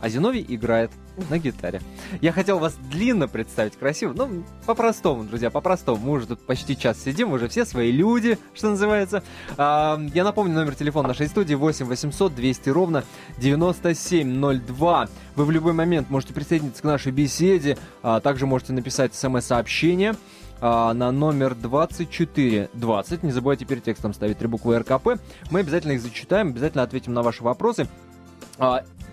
а 0.00 0.08
Зиновий 0.08 0.46
играет. 0.48 0.92
На 1.28 1.38
гитаре. 1.38 1.80
Я 2.20 2.32
хотел 2.32 2.58
вас 2.58 2.74
длинно 2.90 3.28
представить, 3.28 3.76
красиво, 3.76 4.12
но 4.12 4.28
по-простому, 4.66 5.24
друзья, 5.24 5.50
по-простому. 5.50 5.98
Мы 6.04 6.12
уже 6.12 6.26
тут 6.26 6.40
почти 6.40 6.76
час 6.76 7.02
сидим, 7.02 7.32
уже 7.32 7.48
все 7.48 7.64
свои 7.64 7.92
люди, 7.92 8.38
что 8.54 8.70
называется. 8.70 9.22
А, 9.56 10.00
я 10.14 10.24
напомню 10.24 10.54
номер 10.54 10.74
телефона 10.74 11.08
нашей 11.08 11.28
студии 11.28 11.54
8 11.54 11.86
800 11.86 12.34
200 12.34 12.68
ровно 12.70 13.04
9702. 13.38 15.08
Вы 15.36 15.44
в 15.44 15.50
любой 15.50 15.72
момент 15.72 16.10
можете 16.10 16.32
присоединиться 16.32 16.82
к 16.82 16.84
нашей 16.84 17.12
беседе, 17.12 17.76
а 18.02 18.20
также 18.20 18.46
можете 18.46 18.72
написать 18.72 19.14
смс-сообщение 19.14 20.14
а, 20.60 20.92
на 20.92 21.10
номер 21.10 21.54
2420. 21.54 23.22
Не 23.22 23.32
забывайте 23.32 23.64
перед 23.64 23.84
текстом 23.84 24.12
ставить 24.12 24.38
три 24.38 24.48
буквы 24.48 24.78
РКП. 24.78 25.20
Мы 25.50 25.60
обязательно 25.60 25.92
их 25.92 26.02
зачитаем, 26.02 26.48
обязательно 26.48 26.82
ответим 26.82 27.14
на 27.14 27.22
ваши 27.22 27.42
вопросы. 27.42 27.88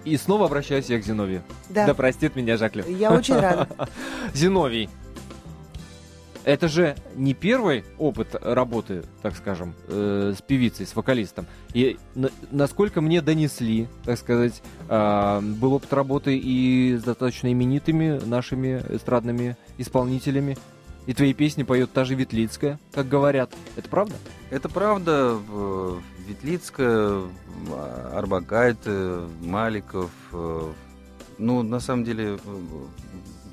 И 0.08 0.15
снова 0.15 0.46
обращаюсь 0.46 0.89
я 0.89 1.00
к 1.00 1.04
Зиновию. 1.04 1.43
Да. 1.70 1.86
Да 1.86 1.93
простит 1.93 2.36
меня 2.38 2.56
Жаклин. 2.56 2.86
Я 2.98 3.12
очень 3.12 3.36
рада. 3.36 3.67
Зиновий, 4.34 4.89
это 6.46 6.70
же 6.70 6.96
не 7.17 7.34
первый 7.34 7.84
опыт 7.98 8.34
работы, 8.41 9.04
так 9.22 9.36
скажем, 9.36 9.74
э, 9.89 10.34
с 10.38 10.41
певицей, 10.41 10.86
с 10.86 10.96
вокалистом. 10.96 11.46
И 11.74 11.98
на- 12.15 12.30
насколько 12.52 13.02
мне 13.02 13.22
донесли, 13.22 13.89
так 14.06 14.17
сказать, 14.17 14.63
а, 14.88 15.41
был 15.41 15.74
опыт 15.74 15.91
работы 15.91 16.38
и 16.38 16.96
с 16.96 17.04
достаточно 17.04 17.52
именитыми 17.52 18.22
нашими 18.24 18.82
эстрадными 18.88 19.58
исполнителями. 19.78 20.58
И 21.06 21.13
твои 21.13 21.34
песни 21.34 21.63
поет 21.63 21.91
та 21.91 22.06
же 22.06 22.15
Ветлицкая, 22.15 22.80
как 22.93 23.10
говорят. 23.10 23.52
Это 23.76 23.89
правда? 23.89 24.15
Это 24.50 24.70
правда. 24.70 25.38
Ветлицкая, 26.28 27.22
Арбакайте, 28.13 29.22
Маликов. 29.42 30.12
э, 30.34 30.74
Ну, 31.38 31.62
на 31.63 31.80
самом 31.80 32.04
деле, 32.04 32.38
э, 32.44 32.60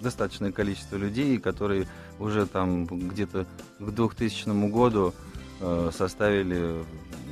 достаточное 0.01 0.51
количество 0.53 0.97
людей, 0.97 1.39
которые 1.39 1.87
уже 2.19 2.47
там 2.47 2.87
где-то 2.87 3.47
к 3.79 3.91
2000 3.91 4.71
году 4.71 5.15
э, 5.61 5.91
составили 5.97 6.85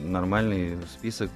нормальный 0.05 0.79
список 0.87 1.31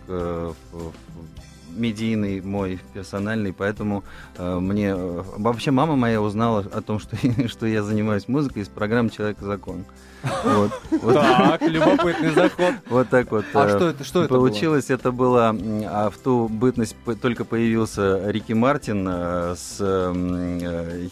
медийный 1.75 2.41
мой 2.41 2.81
персональный, 2.95 3.53
поэтому 3.53 4.05
э, 4.37 4.59
мне 4.59 4.95
э, 4.97 5.23
вообще 5.37 5.71
мама 5.71 5.97
моя 5.97 6.21
узнала 6.21 6.65
о 6.73 6.81
том, 6.83 6.99
что, 6.99 7.17
что 7.49 7.67
я 7.67 7.83
занимаюсь 7.83 8.29
музыкой 8.29 8.63
из 8.63 8.69
программы 8.69 9.11
«Человек 9.11 9.39
и 9.41 9.45
закон». 9.45 9.85
Вот, 10.45 10.73
вот, 10.91 11.15
Так, 11.15 11.63
любопытный 11.63 12.33
заход. 12.33 12.75
вот 12.89 13.09
так 13.09 13.31
вот. 13.31 13.45
А 13.55 13.67
э, 13.67 13.77
что 13.77 13.89
это, 13.89 14.05
что 14.05 14.25
это? 14.25 14.35
Получилось, 14.35 14.91
это 14.91 15.13
было, 15.13 15.57
а 15.85 16.11
в 16.11 16.19
ту 16.19 16.49
бытность 16.49 16.97
только 17.21 17.45
появился 17.45 18.29
Рики 18.31 18.53
Мартин 18.53 19.07
э, 19.09 19.55
с 19.57 19.79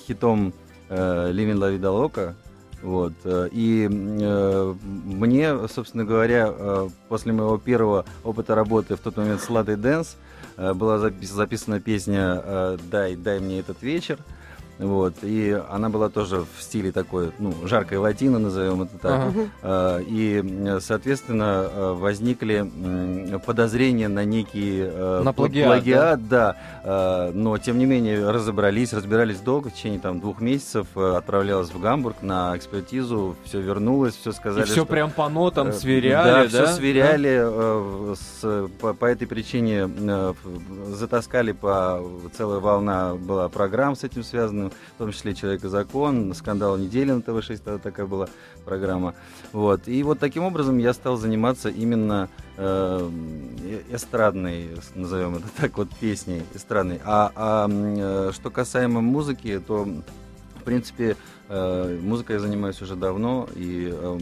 хитом 0.06 0.52
«Living 0.88 1.58
La 1.58 1.76
Vida 1.76 1.90
Loca». 1.90 2.34
Вот. 2.84 3.14
И 3.24 3.88
э, 3.90 4.74
мне, 4.84 5.68
собственно 5.68 6.04
говоря, 6.04 6.52
э, 6.54 6.88
после 7.08 7.32
моего 7.32 7.56
первого 7.56 8.04
опыта 8.22 8.54
работы 8.54 8.96
в 8.96 9.00
тот 9.00 9.16
момент 9.16 9.40
с 9.40 9.48
Ладой 9.48 9.76
Дэнс 9.76 10.16
э, 10.16 10.33
была 10.56 10.98
запис- 10.98 11.32
записана 11.32 11.80
песня 11.80 12.40
э, 12.44 12.78
«Дай, 12.90 13.16
дай 13.16 13.40
мне 13.40 13.60
этот 13.60 13.82
вечер». 13.82 14.18
Вот, 14.78 15.14
и 15.22 15.56
она 15.70 15.88
была 15.88 16.08
тоже 16.08 16.38
в 16.40 16.60
стиле 16.62 16.90
такой, 16.90 17.30
ну, 17.38 17.54
жаркой 17.64 17.98
латино, 17.98 18.38
назовем 18.40 18.82
это 18.82 18.98
так. 18.98 19.12
Ага. 19.28 19.40
Э, 19.62 20.02
И, 20.08 20.38
м, 20.38 20.80
соответственно, 20.80 21.68
э, 21.70 21.92
возникли 21.92 22.68
подозрения 23.46 24.08
на 24.08 24.24
некий 24.24 24.80
э, 24.84 25.22
На 25.24 25.28
пл- 25.30 25.64
плагиат, 25.64 26.28
да. 26.28 26.56
Э, 26.82 27.30
Но, 27.32 27.56
тем 27.58 27.78
не 27.78 27.86
менее, 27.86 28.30
разобрались, 28.30 28.92
разбирались 28.92 29.38
долго, 29.40 29.68
в 29.70 29.74
течение 29.74 30.00
там 30.00 30.20
двух 30.20 30.40
месяцев. 30.40 30.86
э, 30.96 31.14
Отправлялась 31.16 31.70
в 31.70 31.80
Гамбург 31.80 32.16
на 32.22 32.56
экспертизу, 32.56 33.36
все 33.44 33.60
вернулось, 33.60 34.14
все 34.16 34.30
И 34.30 34.32
сказали, 34.32 34.64
все 34.64 34.74
что- 34.74 34.86
прям 34.86 35.10
по 35.10 35.28
нотам 35.28 35.68
Э, 35.68 35.72
сверяли, 35.72 36.48
да? 36.48 36.48
все 36.48 36.66
сверяли. 36.74 37.38
э, 37.42 38.14
с- 38.16 38.68
по, 38.80 38.92
по 38.94 39.04
этой 39.06 39.26
причине 39.26 39.88
э, 39.88 40.32
затаскали 40.88 41.52
по... 41.52 42.02
Целая 42.36 42.58
волна 42.60 43.14
была 43.14 43.48
программ 43.48 43.94
с 43.96 44.04
этим 44.04 44.22
связанных, 44.64 44.72
в 44.94 44.98
том 44.98 45.12
числе 45.12 45.34
«Человек 45.34 45.64
и 45.64 45.68
закон», 45.68 46.34
«Скандал 46.34 46.76
недели» 46.76 47.12
на 47.12 47.22
ТВ-6, 47.22 47.60
тогда 47.64 47.78
такая 47.78 48.06
была 48.06 48.28
программа. 48.64 49.14
Вот. 49.52 49.88
И 49.88 50.02
вот 50.02 50.18
таким 50.18 50.44
образом 50.44 50.78
я 50.78 50.92
стал 50.92 51.16
заниматься 51.16 51.68
именно 51.68 52.28
э, 52.56 53.10
эстрадной, 53.90 54.70
назовем 54.94 55.36
это 55.36 55.46
так, 55.56 55.76
вот 55.76 55.88
песней 56.00 56.42
эстрадной. 56.54 57.00
А, 57.04 57.32
а, 57.34 57.68
э, 57.70 58.32
что 58.32 58.50
касаемо 58.50 59.00
музыки, 59.00 59.60
то 59.66 59.86
в 60.60 60.64
принципе, 60.64 61.16
э, 61.48 61.98
музыкой 62.02 62.36
я 62.36 62.40
занимаюсь 62.40 62.80
уже 62.80 62.96
давно, 62.96 63.46
и 63.54 63.90
э, 63.92 64.18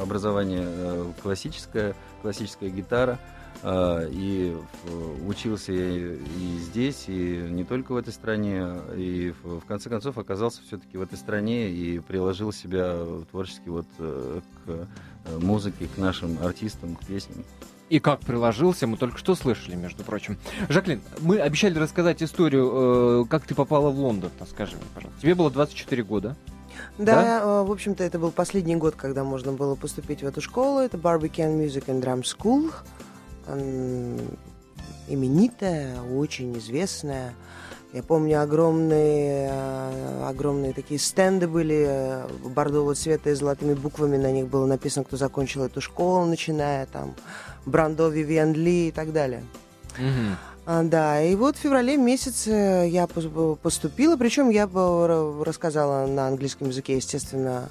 образование 0.00 0.64
э, 0.64 1.12
классическое, 1.22 1.94
классическая 2.22 2.70
гитара, 2.70 3.18
и 3.66 4.56
в- 4.84 5.28
учился 5.28 5.72
я 5.72 5.88
и 5.88 6.16
и 6.16 6.58
здесь, 6.58 7.04
и 7.08 7.46
не 7.50 7.64
только 7.64 7.92
в 7.92 7.96
этой 7.96 8.12
стране, 8.12 8.68
и 8.96 9.32
в, 9.42 9.60
конце 9.64 9.88
концов 9.88 10.18
оказался 10.18 10.60
все-таки 10.66 10.98
в 10.98 11.02
этой 11.02 11.16
стране 11.16 11.70
и 11.70 11.98
приложил 12.00 12.52
себя 12.52 12.96
творчески 13.30 13.68
вот 13.68 13.86
э, 13.98 14.40
к 14.64 14.68
э, 14.68 15.38
музыке, 15.38 15.88
к 15.94 15.98
нашим 15.98 16.38
артистам, 16.42 16.96
к 16.96 17.06
песням. 17.06 17.44
И 17.90 18.00
как 18.00 18.20
приложился, 18.20 18.86
мы 18.86 18.96
только 18.96 19.18
что 19.18 19.34
слышали, 19.34 19.76
между 19.76 20.04
прочим. 20.04 20.38
Жаклин, 20.68 21.00
мы 21.20 21.38
обещали 21.38 21.78
рассказать 21.78 22.22
историю, 22.22 23.22
э, 23.22 23.24
как 23.28 23.46
ты 23.46 23.54
попала 23.54 23.90
в 23.90 23.98
Лондон, 23.98 24.30
скажи 24.50 24.76
мне, 24.76 24.84
пожалуйста. 24.94 25.20
Тебе 25.20 25.34
было 25.34 25.50
24 25.50 26.02
года. 26.02 26.36
Да, 26.98 27.40
э, 27.40 27.62
в 27.62 27.70
общем-то, 27.70 28.02
это 28.02 28.18
был 28.18 28.30
последний 28.30 28.76
год, 28.76 28.94
когда 28.96 29.24
можно 29.24 29.52
было 29.52 29.74
поступить 29.74 30.22
в 30.22 30.26
эту 30.26 30.40
школу. 30.40 30.80
Это 30.80 30.96
Barbican 30.96 31.58
Music 31.58 31.86
and 31.86 32.02
Drum 32.02 32.22
School. 32.22 32.72
Именитая, 35.08 36.00
очень 36.02 36.56
известная. 36.58 37.34
Я 37.92 38.02
помню, 38.02 38.42
огромные, 38.42 39.50
э, 39.52 40.24
огромные 40.28 40.72
такие 40.72 40.98
стенды 40.98 41.46
были 41.46 41.84
э, 41.86 42.26
бордового 42.44 42.96
цвета 42.96 43.30
и 43.30 43.34
золотыми 43.34 43.74
буквами 43.74 44.16
на 44.16 44.32
них 44.32 44.48
было 44.48 44.66
написано, 44.66 45.04
кто 45.04 45.16
закончил 45.16 45.62
эту 45.62 45.80
школу, 45.80 46.24
начиная 46.24 46.86
там 46.86 47.14
Брандо, 47.66 48.08
Вивиан 48.08 48.52
Ли 48.52 48.88
и 48.88 48.90
так 48.90 49.12
далее. 49.12 49.44
А, 50.66 50.82
да, 50.82 51.22
и 51.22 51.36
вот 51.36 51.56
в 51.56 51.60
феврале 51.60 51.96
месяце 51.96 52.88
я 52.90 53.04
пос- 53.04 53.56
поступила, 53.56 54.16
причем 54.16 54.48
я 54.48 54.66
рассказала 54.66 56.06
на 56.06 56.26
английском 56.26 56.70
языке, 56.70 56.96
естественно. 56.96 57.68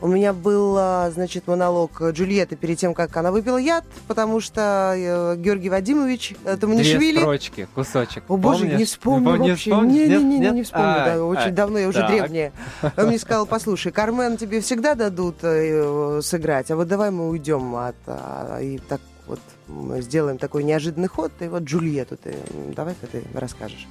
У 0.00 0.06
меня 0.06 0.32
был, 0.32 0.76
а, 0.78 1.10
значит, 1.10 1.48
монолог 1.48 2.00
Джульетты 2.00 2.54
перед 2.54 2.78
тем, 2.78 2.94
как 2.94 3.16
она 3.16 3.32
выпила 3.32 3.56
яд, 3.56 3.84
потому 4.06 4.40
что 4.40 4.94
э, 4.96 5.36
Георгий 5.36 5.70
Вадимович 5.70 6.34
э, 6.44 6.50
Две 6.52 6.56
Таманишвили... 6.56 7.18
строчки, 7.18 7.68
кусочек. 7.74 8.22
О 8.28 8.36
боже, 8.36 8.60
Помнишь? 8.60 8.78
не 8.78 8.84
вспомню 8.84 9.36
Не 9.36 9.50
вообще. 9.50 9.70
вспомнишь? 9.70 9.92
Не, 9.94 10.00
не, 10.00 10.08
Нет? 10.08 10.22
не, 10.22 10.24
не, 10.24 10.38
Нет? 10.38 10.54
не 10.54 10.62
вспомню. 10.62 10.86
А, 10.86 11.04
да, 11.04 11.24
очень 11.24 11.48
а, 11.48 11.50
давно, 11.50 11.78
я 11.78 11.88
уже 11.88 11.98
так. 11.98 12.10
древняя. 12.10 12.52
Он 12.96 13.06
мне 13.06 13.18
сказал, 13.18 13.44
послушай, 13.46 13.90
Кармен 13.90 14.36
тебе 14.36 14.60
всегда 14.60 14.94
дадут 14.94 15.38
э, 15.42 16.20
сыграть, 16.22 16.70
а 16.70 16.76
вот 16.76 16.86
давай 16.86 17.10
мы 17.10 17.28
уйдем 17.28 17.74
от 17.74 17.96
а, 18.06 18.60
и 18.60 18.78
так 18.78 19.00
вот 19.26 19.40
мы 19.66 20.00
сделаем 20.00 20.38
такой 20.38 20.64
неожиданный 20.64 21.08
ход, 21.08 21.32
и 21.40 21.48
вот 21.48 21.64
Джульетту 21.64 22.16
ты 22.16 22.36
давай-ка 22.74 23.06
ты 23.06 23.22
расскажешь. 23.34 23.86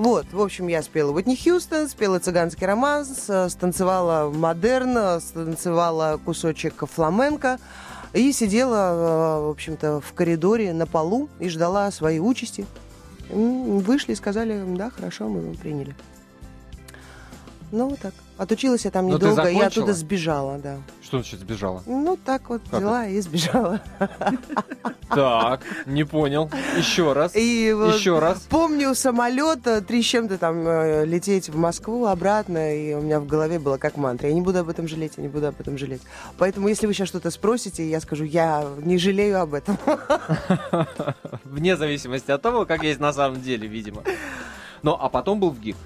Вот, 0.00 0.32
в 0.32 0.40
общем, 0.40 0.68
я 0.68 0.82
спела 0.82 1.12
Уитни 1.12 1.36
Хьюстон, 1.36 1.86
спела 1.86 2.18
цыганский 2.18 2.66
романс, 2.66 3.26
э, 3.28 3.50
станцевала 3.50 4.30
модерн, 4.30 4.96
э, 4.96 5.20
станцевала 5.20 6.18
кусочек 6.24 6.84
фламенко 6.90 7.58
и 8.14 8.32
сидела, 8.32 8.92
э, 8.94 9.44
в 9.44 9.50
общем-то, 9.50 10.00
в 10.00 10.14
коридоре 10.14 10.72
на 10.72 10.86
полу 10.86 11.28
и 11.38 11.50
ждала 11.50 11.90
своей 11.90 12.18
участи. 12.18 12.64
Вышли 13.28 14.12
и 14.12 14.14
сказали, 14.14 14.64
да, 14.74 14.88
хорошо, 14.88 15.28
мы 15.28 15.40
его 15.42 15.52
приняли. 15.52 15.94
Ну, 17.72 17.88
вот 17.88 18.00
так. 18.00 18.12
Отучилась 18.36 18.84
я 18.84 18.90
там 18.90 19.08
Но 19.08 19.18
ты 19.18 19.26
недолго, 19.26 19.50
и 19.50 19.60
оттуда 19.60 19.92
сбежала, 19.92 20.58
да. 20.58 20.78
Что 21.02 21.18
значит 21.18 21.40
сбежала? 21.40 21.82
Ну, 21.86 22.16
так 22.16 22.48
вот 22.48 22.62
Как 22.70 22.80
взяла 22.80 23.06
и 23.06 23.20
сбежала. 23.20 23.80
Так, 25.10 25.62
не 25.86 26.04
понял. 26.04 26.48
Еще 26.76 27.12
раз. 27.12 27.34
И 27.34 27.72
вот 27.76 27.96
Еще 27.96 28.20
раз. 28.20 28.46
помню 28.48 28.94
самолет, 28.94 29.66
э, 29.66 29.80
три 29.80 30.02
с 30.04 30.06
чем-то 30.06 30.38
там 30.38 30.64
э, 30.64 31.04
лететь 31.04 31.48
в 31.48 31.56
Москву 31.56 32.06
обратно, 32.06 32.76
и 32.76 32.94
у 32.94 33.00
меня 33.00 33.18
в 33.18 33.26
голове 33.26 33.58
было 33.58 33.76
как 33.76 33.96
мантра. 33.96 34.28
Я 34.28 34.34
не 34.34 34.40
буду 34.40 34.60
об 34.60 34.68
этом 34.68 34.86
жалеть, 34.86 35.14
я 35.16 35.24
не 35.24 35.28
буду 35.28 35.48
об 35.48 35.60
этом 35.60 35.76
жалеть. 35.78 36.02
Поэтому, 36.38 36.68
если 36.68 36.86
вы 36.86 36.94
сейчас 36.94 37.08
что-то 37.08 37.32
спросите, 37.32 37.90
я 37.90 38.00
скажу, 38.00 38.22
я 38.22 38.64
не 38.78 38.98
жалею 38.98 39.40
об 39.40 39.54
этом. 39.54 39.76
Вне 41.44 41.76
зависимости 41.76 42.30
от 42.30 42.40
того, 42.40 42.64
как 42.64 42.84
есть 42.84 43.00
на 43.00 43.12
самом 43.12 43.42
деле, 43.42 43.66
видимо. 43.66 44.04
Ну, 44.82 44.92
а 44.92 45.08
потом 45.08 45.40
был 45.40 45.50
в 45.50 45.60
ГИК. 45.60 45.76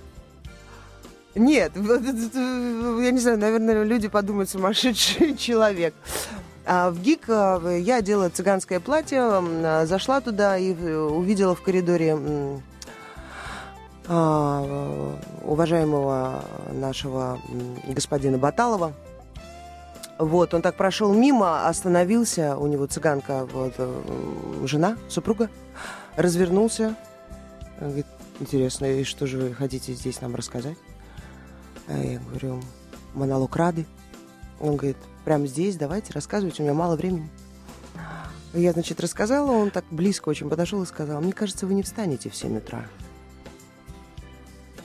Нет, 1.34 1.72
я 1.76 3.10
не 3.10 3.18
знаю, 3.18 3.38
наверное, 3.38 3.82
люди 3.82 4.08
подумают, 4.08 4.48
сумасшедший 4.50 5.36
человек. 5.38 5.94
А 6.66 6.90
в 6.90 7.00
ГИК 7.00 7.24
э, 7.28 7.78
я 7.80 7.96
одела 7.96 8.30
цыганское 8.30 8.80
платье, 8.80 9.18
а, 9.20 9.84
зашла 9.84 10.20
туда 10.20 10.56
и 10.56 10.72
э, 10.72 10.96
увидела 10.96 11.54
в 11.54 11.62
коридоре 11.62 12.16
а, 14.06 15.18
уважаемого 15.42 16.44
нашего 16.72 17.38
господина 17.86 18.38
Баталова. 18.38 18.92
Вот, 20.18 20.54
он 20.54 20.62
так 20.62 20.76
прошел 20.76 21.12
мимо, 21.12 21.66
остановился, 21.66 22.56
у 22.56 22.68
него 22.68 22.86
цыганка, 22.86 23.46
вот, 23.52 23.74
жена, 24.64 24.96
супруга, 25.08 25.50
развернулся, 26.14 26.94
говорит, 27.80 28.06
интересно, 28.38 28.84
и 28.84 29.02
что 29.02 29.26
же 29.26 29.38
вы 29.38 29.54
хотите 29.54 29.92
здесь 29.92 30.20
нам 30.20 30.36
рассказать? 30.36 30.76
А 31.88 31.98
я 31.98 32.18
говорю, 32.18 32.62
монолог 33.14 33.54
Рады. 33.56 33.86
Он 34.60 34.76
говорит, 34.76 34.96
прямо 35.24 35.46
здесь, 35.46 35.76
давайте, 35.76 36.12
рассказывайте, 36.12 36.62
у 36.62 36.66
меня 36.66 36.74
мало 36.74 36.96
времени. 36.96 37.28
Я, 38.52 38.72
значит, 38.72 39.00
рассказала, 39.00 39.50
он 39.50 39.70
так 39.70 39.84
близко 39.90 40.28
очень 40.28 40.48
подошел 40.48 40.82
и 40.82 40.86
сказал, 40.86 41.20
мне 41.20 41.32
кажется, 41.32 41.66
вы 41.66 41.74
не 41.74 41.82
встанете 41.82 42.30
в 42.30 42.36
7 42.36 42.58
утра. 42.58 42.86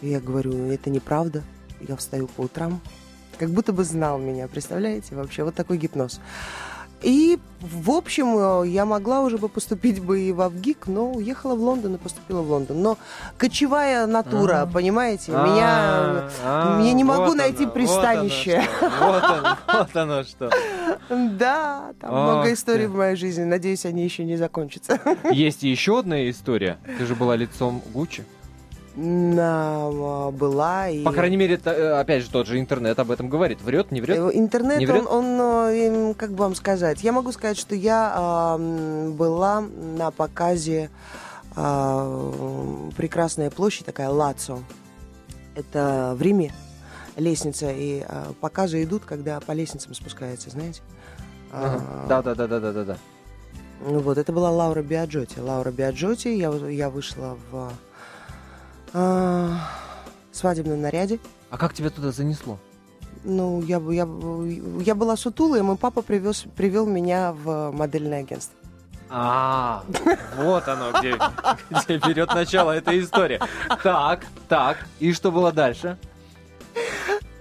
Я 0.02 0.20
говорю, 0.20 0.54
это 0.72 0.90
неправда, 0.90 1.44
я 1.80 1.96
встаю 1.96 2.28
по 2.28 2.42
утрам. 2.42 2.82
Как 3.38 3.52
будто 3.52 3.72
бы 3.72 3.84
знал 3.84 4.18
меня, 4.18 4.48
представляете, 4.48 5.16
вообще, 5.16 5.44
вот 5.44 5.56
такой 5.56 5.78
гипноз. 5.78 6.20
И, 7.02 7.40
в 7.62 7.92
общем, 7.92 8.64
я 8.64 8.86
могла 8.86 9.22
уже 9.22 9.38
бы 9.38 9.48
поступить 9.48 10.02
бы 10.02 10.22
и 10.22 10.32
в 10.32 10.42
Авгик, 10.42 10.88
но 10.88 11.12
уехала 11.12 11.56
в 11.56 11.62
Лондон 11.62 11.96
и 11.96 11.98
поступила 11.98 12.42
в 12.42 12.52
Лондон. 12.52 12.82
Но 12.82 12.98
кочевая 13.38 14.06
натура, 14.06 14.56
А-а-а. 14.56 14.68
понимаете, 14.68 15.32
меня... 15.32 15.50
Я 15.50 16.30
а, 16.44 16.82
не 16.82 17.04
могу 17.04 17.34
найти 17.34 17.66
пристанище. 17.68 18.64
Вот 18.82 19.24
оно, 19.24 19.58
вот 19.80 19.96
оно 19.96 20.24
что. 20.24 20.50
Да, 21.10 21.94
там 22.00 22.12
много 22.12 22.54
историй 22.54 22.88
в 22.88 22.96
моей 22.96 23.16
жизни. 23.16 23.44
Надеюсь, 23.44 23.86
они 23.86 24.04
еще 24.04 24.24
не 24.24 24.36
закончатся. 24.36 25.00
Есть 25.32 25.64
еще 25.64 26.00
одна 26.00 26.30
история. 26.30 26.78
Ты 26.98 27.06
же 27.06 27.16
была 27.16 27.36
лицом 27.36 27.82
Гуччи 27.94 28.26
была. 28.96 30.90
И... 30.90 31.04
По 31.04 31.12
крайней 31.12 31.38
мере, 31.38 31.56
это, 31.56 31.72
э, 31.72 32.00
опять 32.00 32.24
же, 32.24 32.30
тот 32.30 32.48
же 32.48 32.60
интернет 32.60 32.98
об 33.00 33.12
этом 33.12 33.30
говорит. 33.30 33.62
Врет, 33.62 33.92
не 33.92 34.02
врет? 34.02 34.18
Э, 34.18 34.32
интернет, 34.34 34.80
не 34.80 34.86
врет? 34.86 35.06
Он, 35.08 35.40
он, 35.40 36.14
как 36.16 36.32
бы 36.32 36.44
вам 36.44 36.56
сказать, 36.56 37.04
я 37.04 37.12
могу 37.12 37.32
сказать, 37.32 37.58
что 37.58 37.76
я 37.76 38.58
э, 38.58 39.10
была 39.12 39.62
на 39.62 40.12
показе 40.12 40.90
э, 41.56 42.90
«Прекрасная 42.98 43.50
площадь», 43.50 43.86
такая 43.86 44.10
Лацо. 44.10 44.60
Это 45.56 46.14
в 46.16 46.22
Риме 46.22 46.54
лестница, 47.16 47.72
и 47.72 48.06
э, 48.08 48.26
показы 48.40 48.84
идут, 48.84 49.06
когда 49.06 49.40
по 49.40 49.52
лестницам 49.52 49.94
спускается, 49.94 50.50
знаете? 50.50 50.82
Да, 51.52 52.22
да, 52.22 52.36
да, 52.36 52.48
да, 52.48 52.60
да, 52.60 52.72
да, 52.72 52.84
да. 52.84 52.98
Вот, 53.82 54.18
это 54.18 54.32
была 54.32 54.52
Лаура 54.52 54.82
Биаджоти. 54.82 55.40
Лаура 55.40 55.72
Биаджоти, 55.72 56.28
я, 56.28 56.52
я 56.52 56.90
вышла 56.90 57.38
в 57.52 57.72
а, 58.94 59.70
свадебном 60.32 60.82
наряде. 60.82 61.20
А 61.50 61.58
как 61.58 61.74
тебя 61.74 61.90
туда 61.90 62.12
занесло? 62.12 62.60
Ну, 63.24 63.62
я, 63.62 63.82
я, 63.92 64.08
я 64.82 64.96
была 64.96 65.18
сутулой, 65.18 65.60
и 65.60 65.62
мой 65.62 65.76
папа 65.76 66.02
привез, 66.02 66.46
привел 66.56 66.86
меня 66.86 67.34
в 67.34 67.72
модельное 67.72 68.22
агентство. 68.22 68.56
А, 69.10 69.84
вот 70.38 70.68
оно, 70.68 70.92
где, 71.00 71.18
где 71.70 71.98
берет 71.98 72.34
начало 72.34 72.72
эта 72.72 72.98
история. 73.00 73.42
Так, 73.84 74.26
так, 74.48 74.78
и 75.00 75.12
что 75.14 75.32
было 75.32 75.52
дальше? 75.52 75.98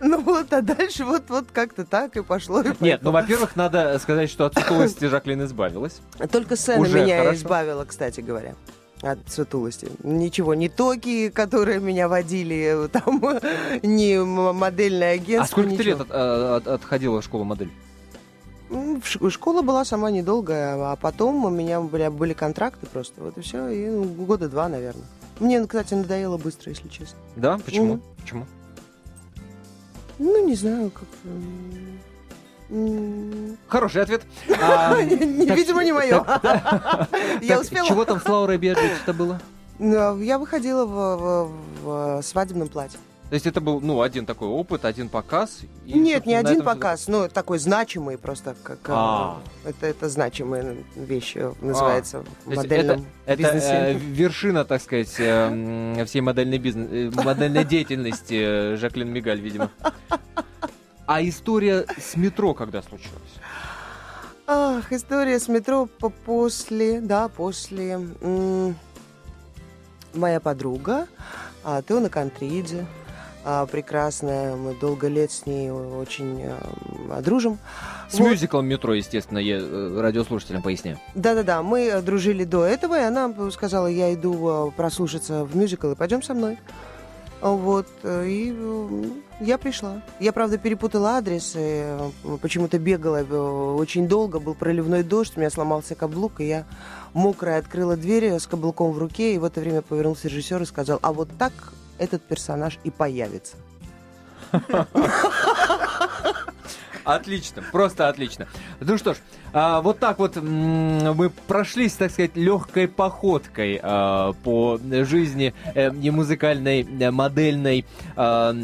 Ну 0.01 0.21
вот, 0.23 0.53
а 0.53 0.63
дальше 0.63 1.05
вот, 1.05 1.25
вот 1.29 1.47
как-то 1.53 1.85
так 1.85 2.17
и 2.17 2.23
пошло. 2.23 2.63
И 2.63 2.73
Нет, 2.81 3.03
ну, 3.03 3.11
во-первых, 3.11 3.57
надо 3.57 3.99
сказать, 3.99 4.31
что 4.31 4.47
от 4.47 4.55
сутулости 4.55 5.05
Жаклин 5.05 5.45
избавилась. 5.45 6.01
Только 6.31 6.57
сцена 6.57 6.81
Уже 6.81 7.03
меня 7.03 7.19
хорошо. 7.19 7.37
избавила, 7.37 7.85
кстати 7.85 8.21
говоря 8.21 8.55
от 9.03 9.19
сутулости. 9.31 9.89
Ничего, 10.03 10.55
не 10.55 10.69
токи, 10.69 11.31
которые 11.31 11.81
меня 11.81 12.09
водили, 12.09 12.89
там, 12.93 13.21
не 13.83 14.23
модельное 14.23 15.15
агентство. 15.15 15.45
А 15.45 15.47
сколько 15.47 15.71
ничего. 15.71 15.83
ты 15.83 15.85
лет 15.85 16.01
от, 16.01 16.11
э, 16.11 16.57
от, 16.57 16.69
отходила 16.69 17.21
в 17.21 17.25
школу 17.25 17.45
модель? 17.45 17.71
Школа 19.31 19.63
была 19.63 19.85
сама 19.85 20.11
недолгая, 20.11 20.93
а 20.93 20.97
потом 20.97 21.45
у 21.45 21.51
меня 21.51 21.81
были, 21.81 22.09
были 22.09 22.35
контракты 22.35 22.87
просто, 22.87 23.23
вот 23.23 23.39
и 23.39 23.41
все, 23.41 23.69
и 23.69 23.89
ну, 23.89 24.05
года 24.05 24.49
два, 24.49 24.69
наверное. 24.69 25.07
Мне, 25.41 25.65
кстати, 25.67 25.95
надоело 25.95 26.37
быстро, 26.37 26.71
если 26.71 26.89
честно. 26.89 27.17
Да? 27.37 27.59
Почему? 27.59 27.95
Mm. 27.95 28.03
Почему? 28.21 28.47
Ну, 30.19 30.47
не 30.47 30.55
знаю, 30.55 30.91
как 30.91 31.09
Хороший 33.69 34.03
ответ. 34.03 34.23
Видимо, 34.47 35.85
не 35.85 35.93
мое. 35.93 36.25
Я 37.41 37.61
успела. 37.61 37.87
Чего 37.87 38.05
там 38.05 38.21
с 38.21 38.29
Лаурой 38.29 38.59
Биаджетти-то 38.59 39.13
было? 39.13 39.41
Я 39.79 40.39
выходила 40.39 40.85
в 40.85 42.23
свадебном 42.23 42.69
платье. 42.69 42.99
То 43.29 43.35
есть 43.35 43.47
это 43.47 43.61
был, 43.61 43.81
ну, 43.81 44.01
один 44.01 44.25
такой 44.25 44.49
опыт, 44.49 44.87
один 44.87 45.11
показ? 45.11 45.61
И, 45.85 45.99
Нет, 45.99 46.25
не 46.25 46.35
один 46.35 46.63
показ, 46.63 47.03
все... 47.03 47.13
ну, 47.13 47.29
такой 47.29 47.59
значимый 47.59 48.17
просто, 48.17 48.57
как 48.63 48.79
а. 48.89 49.39
это, 49.65 49.87
это 49.87 50.09
значимая 50.09 50.77
вещь 50.97 51.33
э, 51.37 51.53
называется 51.61 52.21
а. 52.21 52.51
в 52.51 52.57
модельном 52.57 53.05
это, 53.27 53.43
бизнесе. 53.43 53.67
Это 53.67 53.91
э, 53.91 53.95
вершина, 53.99 54.65
так 54.65 54.81
сказать, 54.81 55.15
э, 55.19 56.05
всей 56.07 56.23
модельной, 56.23 56.57
бизнес, 56.57 56.89
э, 56.91 57.11
модельной 57.23 57.65
деятельности 57.65 58.77
Жаклин 58.77 59.11
Мигаль, 59.11 59.41
видимо. 59.41 59.71
А 61.09 61.23
история 61.23 61.87
с 61.99 62.17
метро 62.17 62.53
когда 62.53 62.83
случилась? 62.83 63.33
Ах, 64.47 64.93
история 64.93 65.41
с 65.41 65.49
метро 65.49 65.87
по 65.87 66.11
после, 66.11 67.01
да, 67.01 67.29
после. 67.29 67.99
Моя 70.13 70.39
подруга 70.41 71.07
а, 71.65 71.81
Теона 71.81 72.11
Контридзе, 72.11 72.87
а, 73.43 73.65
прекрасная, 73.65 74.55
мы 74.55 74.75
долго 74.75 75.09
лет 75.09 75.33
с 75.33 75.47
ней 75.47 75.71
очень 75.71 76.45
а, 76.45 77.23
дружим. 77.23 77.59
С 78.11 78.19
вот. 78.19 78.29
мюзиклом 78.29 78.67
«Метро», 78.67 78.93
естественно, 78.93 79.39
я 79.39 79.59
э, 79.61 80.01
радиослушателям 80.01 80.61
поясняю. 80.61 80.99
Да-да-да, 81.15 81.63
мы 81.63 82.03
дружили 82.03 82.45
до 82.45 82.65
этого, 82.65 82.99
и 82.99 83.03
она 83.03 83.33
сказала, 83.51 83.87
я 83.87 84.13
иду 84.13 84.47
а, 84.47 84.71
прослушаться 84.71 85.45
в 85.45 85.57
мюзикл, 85.57 85.93
и 85.93 85.95
пойдем 85.95 86.23
со 86.23 86.35
мной. 86.35 86.59
Вот, 87.41 87.87
э, 88.03 88.27
и 88.27 88.57
я 89.41 89.59
пришла. 89.59 90.03
Я, 90.19 90.33
правда, 90.33 90.59
перепутала 90.59 91.11
адрес, 91.19 91.53
и 91.55 91.83
э, 91.85 92.11
почему-то 92.43 92.79
бегала 92.79 93.23
э, 93.23 93.25
очень 93.25 94.09
долго, 94.09 94.41
был 94.41 94.55
проливной 94.55 95.05
дождь, 95.05 95.35
у 95.37 95.41
меня 95.41 95.51
сломался 95.51 95.95
каблук, 95.95 96.41
и 96.41 96.47
я 96.47 96.67
мокрая 97.15 97.61
открыла 97.61 97.97
дверь 97.97 98.33
с 98.41 98.47
каблуком 98.47 98.91
в 98.93 98.99
руке, 98.99 99.35
и 99.35 99.39
в 99.39 99.45
это 99.45 99.61
время 99.61 99.83
повернулся 99.83 100.27
режиссер 100.29 100.63
и 100.63 100.67
сказал, 100.67 100.99
а 101.03 101.13
вот 101.13 101.29
так 101.39 101.53
этот 101.99 102.23
персонаж 102.23 102.79
и 102.83 102.91
появится. 102.91 103.57
Отлично, 107.09 107.63
просто 107.73 108.09
отлично. 108.09 108.47
Ну 108.81 108.99
что 108.99 109.15
ж, 109.15 109.17
а, 109.55 109.81
вот 109.81 109.99
так 109.99 110.19
вот 110.19 110.37
мы 110.37 111.31
прошлись, 111.31 111.95
так 111.95 112.11
сказать, 112.11 112.37
легкой 112.37 112.87
походкой 112.87 113.81
а, 113.83 114.35
по 114.45 114.79
жизни 114.79 115.55
э, 115.75 115.91
не 115.91 116.11
музыкальной, 116.11 116.83
э, 116.83 117.11
модельной, 117.11 117.87
а, 118.15 118.55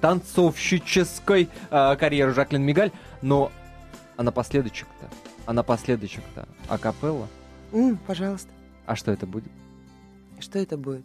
танцовщической 0.00 1.50
а, 1.70 1.96
карьеры 1.96 2.32
Жаклин 2.32 2.62
Мигаль. 2.62 2.90
Но 3.20 3.52
а 4.16 4.22
напоследочек-то, 4.22 5.06
а 5.44 5.52
напоследочек-то 5.52 6.48
акапелла? 6.68 7.28
Mm, 7.72 7.98
пожалуйста. 8.06 8.48
А 8.86 8.96
что 8.96 9.12
это 9.12 9.26
будет? 9.26 9.52
Что 10.40 10.58
это 10.58 10.78
будет? 10.78 11.04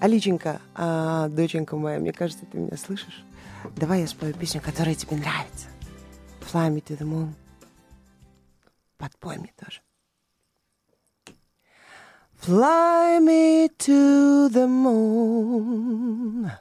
Аличенька, 0.00 0.60
а, 0.74 1.28
доченька 1.28 1.76
моя, 1.76 2.00
мне 2.00 2.12
кажется, 2.12 2.46
ты 2.46 2.58
меня 2.58 2.76
слышишь? 2.76 3.22
Давай 3.76 4.00
я 4.00 4.08
спою 4.08 4.34
песню, 4.34 4.60
которая 4.60 4.96
тебе 4.96 5.16
нравится. 5.16 5.68
Fly 6.49 6.69
me 6.69 6.81
to 6.81 6.95
the 6.95 7.05
moon. 7.05 7.35
Подпой 8.97 9.37
мне 9.37 9.53
тоже. 9.57 9.81
Fly 12.35 13.19
me 13.19 13.69
to 13.77 14.49
the 14.49 14.67
moon. 14.67 16.51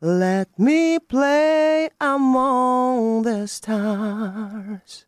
Let 0.00 0.58
me 0.58 0.98
play 0.98 1.90
among 2.00 3.22
the 3.22 3.46
stars. 3.46 5.06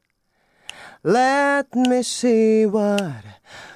Let 1.03 1.75
me 1.75 2.03
see 2.03 2.67
what 2.67 3.25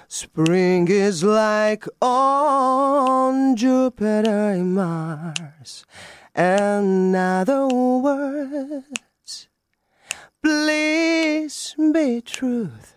spring 0.08 0.88
is 0.88 1.22
like 1.22 1.86
on 2.00 3.56
Jupiter 3.56 4.50
and 4.50 4.74
Mars. 4.74 5.84
And 6.34 7.14
other 7.14 7.66
words 7.68 8.99
please 10.41 11.75
be 11.93 12.21
truth, 12.21 12.95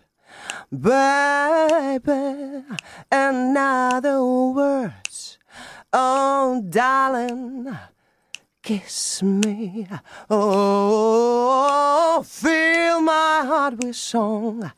baby. 0.71 2.63
And 3.11 3.57
other 3.57 4.23
words, 4.23 5.37
oh, 5.93 6.63
darling, 6.69 7.77
kiss 8.63 9.21
me. 9.23 9.87
Oh, 10.29 12.23
fill 12.25 13.01
my 13.01 13.43
heart 13.45 13.83
with 13.83 13.95
song 13.95 14.71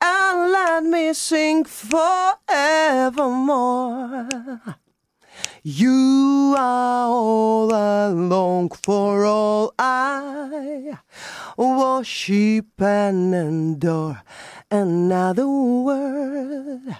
and 0.00 0.52
let 0.52 0.84
me 0.84 1.12
sing 1.14 1.64
forevermore. 1.64 2.38
You 5.70 6.54
are 6.56 7.08
all 7.08 7.66
long 7.66 8.70
for, 8.70 9.26
all 9.26 9.74
I 9.78 10.96
worship 11.58 12.80
and 12.80 13.34
adore. 13.34 14.22
Another 14.70 15.46
word, 15.46 16.96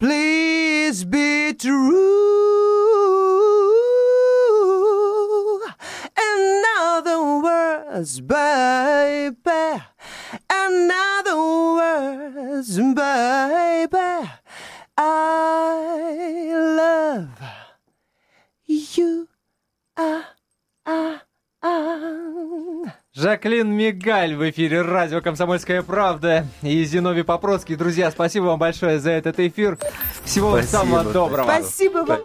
please 0.00 1.04
be 1.04 1.52
true. 1.52 2.00
Another 6.16 7.20
words, 7.42 8.22
baby. 8.22 9.82
Another 10.48 11.36
words, 11.36 12.78
baby. 12.78 14.30
I 14.98 16.52
love 16.54 17.28
you. 18.66 19.28
Ah, 19.96 20.24
ah, 20.86 21.22
ah. 21.62 22.26
Жаклин 23.12 23.72
Мигаль 23.72 24.34
в 24.34 24.50
эфире 24.50 24.82
радио 24.82 25.22
«Комсомольская 25.22 25.82
правда» 25.82 26.46
и 26.60 26.84
Зиновий 26.84 27.24
Попроцкий. 27.24 27.74
Друзья, 27.74 28.10
спасибо 28.10 28.44
вам 28.44 28.58
большое 28.58 28.98
за 28.98 29.10
этот 29.12 29.40
эфир. 29.40 29.78
Всего 30.24 30.52
Спасибо, 30.58 30.70
самого 30.70 31.04
доброго. 31.12 31.44
Спасибо 31.44 31.98
вам. 31.98 32.06